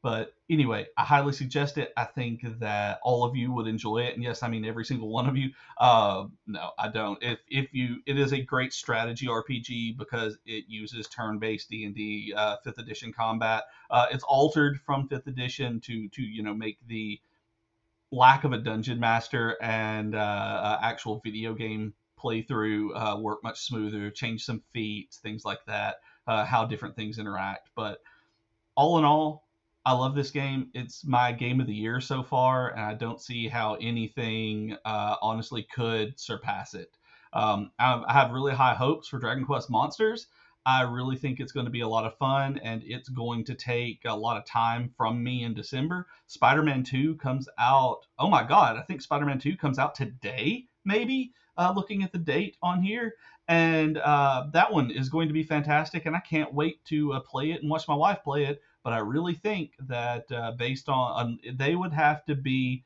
But 0.02 0.34
anyway, 0.48 0.86
I 0.96 1.04
highly 1.04 1.34
suggest 1.34 1.76
it. 1.76 1.92
I 1.94 2.04
think 2.04 2.42
that 2.60 3.00
all 3.02 3.22
of 3.22 3.36
you 3.36 3.52
would 3.52 3.66
enjoy 3.66 3.98
it, 3.98 4.14
and 4.14 4.24
yes, 4.24 4.42
I 4.42 4.48
mean 4.48 4.64
every 4.64 4.84
single 4.84 5.10
one 5.10 5.28
of 5.28 5.36
you. 5.36 5.50
Uh, 5.76 6.26
no, 6.46 6.70
I 6.78 6.88
don't. 6.88 7.22
If 7.22 7.38
if 7.48 7.74
you, 7.74 7.96
it 8.06 8.18
is 8.18 8.32
a 8.32 8.40
great 8.40 8.72
strategy 8.72 9.26
RPG 9.26 9.98
because 9.98 10.38
it 10.46 10.64
uses 10.68 11.06
turn-based 11.08 11.68
D 11.68 11.84
and 11.84 11.94
D 11.94 12.32
uh, 12.34 12.56
fifth 12.64 12.78
edition 12.78 13.12
combat. 13.12 13.64
Uh, 13.90 14.06
it's 14.10 14.24
altered 14.24 14.80
from 14.86 15.06
fifth 15.06 15.26
edition 15.26 15.80
to 15.80 16.08
to 16.08 16.22
you 16.22 16.42
know 16.42 16.54
make 16.54 16.78
the 16.86 17.20
lack 18.10 18.44
of 18.44 18.52
a 18.52 18.58
dungeon 18.58 18.98
master 18.98 19.56
and 19.62 20.14
uh, 20.14 20.78
actual 20.82 21.20
video 21.22 21.52
game 21.52 21.92
playthrough 22.22 22.90
uh, 22.94 23.18
work 23.18 23.42
much 23.42 23.60
smoother, 23.60 24.10
change 24.10 24.44
some 24.44 24.62
feats, 24.72 25.18
things 25.18 25.44
like 25.44 25.64
that, 25.66 25.96
uh, 26.26 26.44
how 26.44 26.64
different 26.64 26.96
things 26.96 27.18
interact. 27.18 27.70
But 27.74 27.98
all 28.74 28.98
in 28.98 29.04
all, 29.04 29.46
I 29.84 29.92
love 29.92 30.14
this 30.14 30.30
game. 30.30 30.70
It's 30.74 31.04
my 31.04 31.32
game 31.32 31.60
of 31.60 31.66
the 31.66 31.74
year 31.74 32.00
so 32.00 32.22
far, 32.22 32.70
and 32.70 32.80
I 32.80 32.94
don't 32.94 33.20
see 33.20 33.48
how 33.48 33.74
anything 33.80 34.76
uh, 34.84 35.16
honestly 35.22 35.66
could 35.74 36.18
surpass 36.20 36.74
it. 36.74 36.96
Um, 37.32 37.70
I, 37.78 38.02
I 38.06 38.12
have 38.12 38.32
really 38.32 38.52
high 38.52 38.74
hopes 38.74 39.08
for 39.08 39.18
Dragon 39.18 39.44
Quest 39.44 39.70
Monsters. 39.70 40.26
I 40.66 40.82
really 40.82 41.16
think 41.16 41.40
it's 41.40 41.52
going 41.52 41.64
to 41.64 41.70
be 41.70 41.80
a 41.80 41.88
lot 41.88 42.04
of 42.04 42.18
fun 42.18 42.58
and 42.62 42.82
it's 42.84 43.08
going 43.08 43.44
to 43.44 43.54
take 43.54 44.02
a 44.04 44.14
lot 44.14 44.36
of 44.36 44.44
time 44.44 44.92
from 44.96 45.22
me 45.22 45.42
in 45.44 45.54
December. 45.54 46.06
Spider 46.26 46.62
Man 46.62 46.82
2 46.84 47.16
comes 47.16 47.48
out. 47.58 48.06
Oh 48.18 48.28
my 48.28 48.44
God, 48.44 48.76
I 48.76 48.82
think 48.82 49.00
Spider 49.00 49.24
Man 49.24 49.38
2 49.38 49.56
comes 49.56 49.78
out 49.78 49.94
today, 49.94 50.66
maybe 50.84 51.32
uh, 51.56 51.72
looking 51.74 52.02
at 52.02 52.12
the 52.12 52.18
date 52.18 52.56
on 52.62 52.82
here. 52.82 53.14
And 53.48 53.98
uh, 53.98 54.46
that 54.52 54.72
one 54.72 54.90
is 54.90 55.08
going 55.08 55.28
to 55.28 55.34
be 55.34 55.42
fantastic. 55.42 56.06
And 56.06 56.14
I 56.14 56.20
can't 56.20 56.54
wait 56.54 56.84
to 56.86 57.14
uh, 57.14 57.20
play 57.20 57.50
it 57.50 57.62
and 57.62 57.70
watch 57.70 57.88
my 57.88 57.94
wife 57.94 58.18
play 58.22 58.44
it. 58.44 58.62
But 58.84 58.92
I 58.92 58.98
really 58.98 59.34
think 59.34 59.72
that 59.88 60.30
uh, 60.32 60.52
based 60.52 60.88
on, 60.88 61.38
they 61.54 61.74
would 61.74 61.92
have 61.92 62.24
to 62.26 62.34
be 62.34 62.84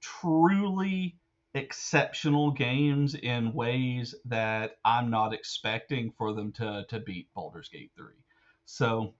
truly 0.00 1.16
exceptional 1.54 2.50
games 2.50 3.14
in 3.14 3.52
ways 3.52 4.14
that 4.24 4.76
I'm 4.84 5.10
not 5.10 5.34
expecting 5.34 6.12
for 6.16 6.32
them 6.32 6.52
to 6.52 6.86
to 6.88 7.00
beat 7.00 7.28
Baldur's 7.34 7.68
Gate 7.68 7.92
3. 7.96 8.06
So 8.64 9.14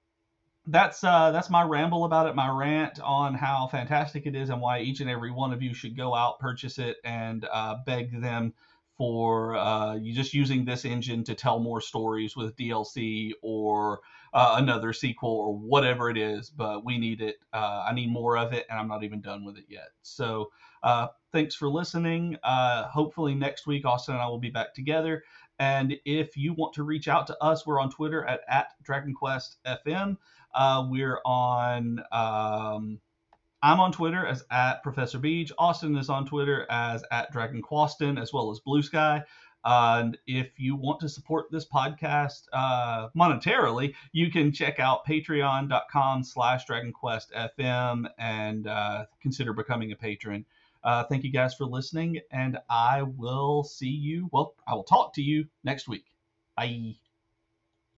that's 0.66 1.02
uh, 1.02 1.30
that's 1.32 1.50
my 1.50 1.62
ramble 1.62 2.04
about 2.04 2.28
it, 2.28 2.36
my 2.36 2.48
rant 2.48 3.00
on 3.00 3.34
how 3.34 3.68
fantastic 3.70 4.26
it 4.26 4.36
is 4.36 4.48
and 4.50 4.60
why 4.60 4.80
each 4.80 5.00
and 5.00 5.10
every 5.10 5.30
one 5.32 5.52
of 5.52 5.60
you 5.60 5.74
should 5.74 5.96
go 5.96 6.14
out, 6.14 6.38
purchase 6.38 6.78
it, 6.78 6.98
and 7.04 7.46
uh, 7.52 7.76
beg 7.84 8.20
them 8.20 8.54
for 8.96 9.56
uh, 9.56 9.94
you 9.94 10.14
just 10.14 10.34
using 10.34 10.64
this 10.64 10.84
engine 10.84 11.24
to 11.24 11.34
tell 11.34 11.58
more 11.58 11.80
stories 11.80 12.36
with 12.36 12.54
DLC 12.56 13.32
or 13.42 14.00
uh, 14.34 14.54
another 14.58 14.92
sequel 14.92 15.30
or 15.30 15.56
whatever 15.56 16.08
it 16.10 16.16
is. 16.16 16.50
But 16.50 16.84
we 16.84 16.96
need 16.96 17.20
it. 17.20 17.36
Uh, 17.52 17.84
I 17.88 17.92
need 17.92 18.10
more 18.10 18.36
of 18.38 18.52
it, 18.52 18.66
and 18.70 18.78
I'm 18.78 18.88
not 18.88 19.02
even 19.02 19.20
done 19.20 19.44
with 19.44 19.56
it 19.58 19.64
yet. 19.68 19.88
So 20.02 20.52
uh, 20.84 21.08
thanks 21.32 21.56
for 21.56 21.68
listening. 21.68 22.36
hopefully 22.44 23.34
next 23.34 23.66
week, 23.66 23.84
Austin 23.84 24.14
and 24.14 24.22
I 24.22 24.28
will 24.28 24.38
be 24.38 24.50
back 24.50 24.74
together. 24.74 25.24
And 25.62 25.96
if 26.04 26.36
you 26.36 26.54
want 26.54 26.74
to 26.74 26.82
reach 26.82 27.06
out 27.06 27.28
to 27.28 27.40
us, 27.40 27.64
we're 27.64 27.80
on 27.80 27.88
Twitter 27.88 28.24
at, 28.24 28.40
at 28.48 28.70
DragonQuestFM. 28.82 30.16
Uh, 30.52 30.86
we're 30.90 31.20
on. 31.24 32.02
Um, 32.10 32.98
I'm 33.62 33.78
on 33.78 33.92
Twitter 33.92 34.26
as 34.26 34.44
at 34.50 34.82
Professor 34.82 35.20
Beach. 35.20 35.52
Austin 35.56 35.96
is 35.96 36.08
on 36.08 36.26
Twitter 36.26 36.66
as 36.68 37.04
at 37.12 37.30
Dragon 37.30 37.62
Quaston, 37.62 38.18
as 38.18 38.32
well 38.32 38.50
as 38.50 38.58
Blue 38.58 38.82
Sky. 38.82 39.22
and 39.64 40.18
if 40.26 40.58
you 40.58 40.74
want 40.74 40.98
to 40.98 41.08
support 41.08 41.46
this 41.52 41.64
podcast 41.68 42.40
uh, 42.52 43.10
monetarily, 43.16 43.94
you 44.10 44.32
can 44.32 44.50
check 44.50 44.80
out 44.80 45.06
patreon.com 45.06 46.24
slash 46.24 46.66
dragonquestfm 46.66 48.10
and 48.18 48.66
uh, 48.66 49.04
consider 49.20 49.52
becoming 49.52 49.92
a 49.92 49.96
patron. 49.96 50.44
Uh, 50.84 51.04
thank 51.04 51.24
you 51.24 51.30
guys 51.32 51.54
for 51.54 51.64
listening, 51.66 52.20
and 52.30 52.58
I 52.70 53.02
will 53.02 53.62
see 53.64 53.88
you. 53.88 54.28
Well, 54.32 54.54
I 54.66 54.74
will 54.74 54.84
talk 54.84 55.14
to 55.14 55.22
you 55.22 55.48
next 55.64 55.88
week. 55.88 56.06
Bye. 56.56 57.01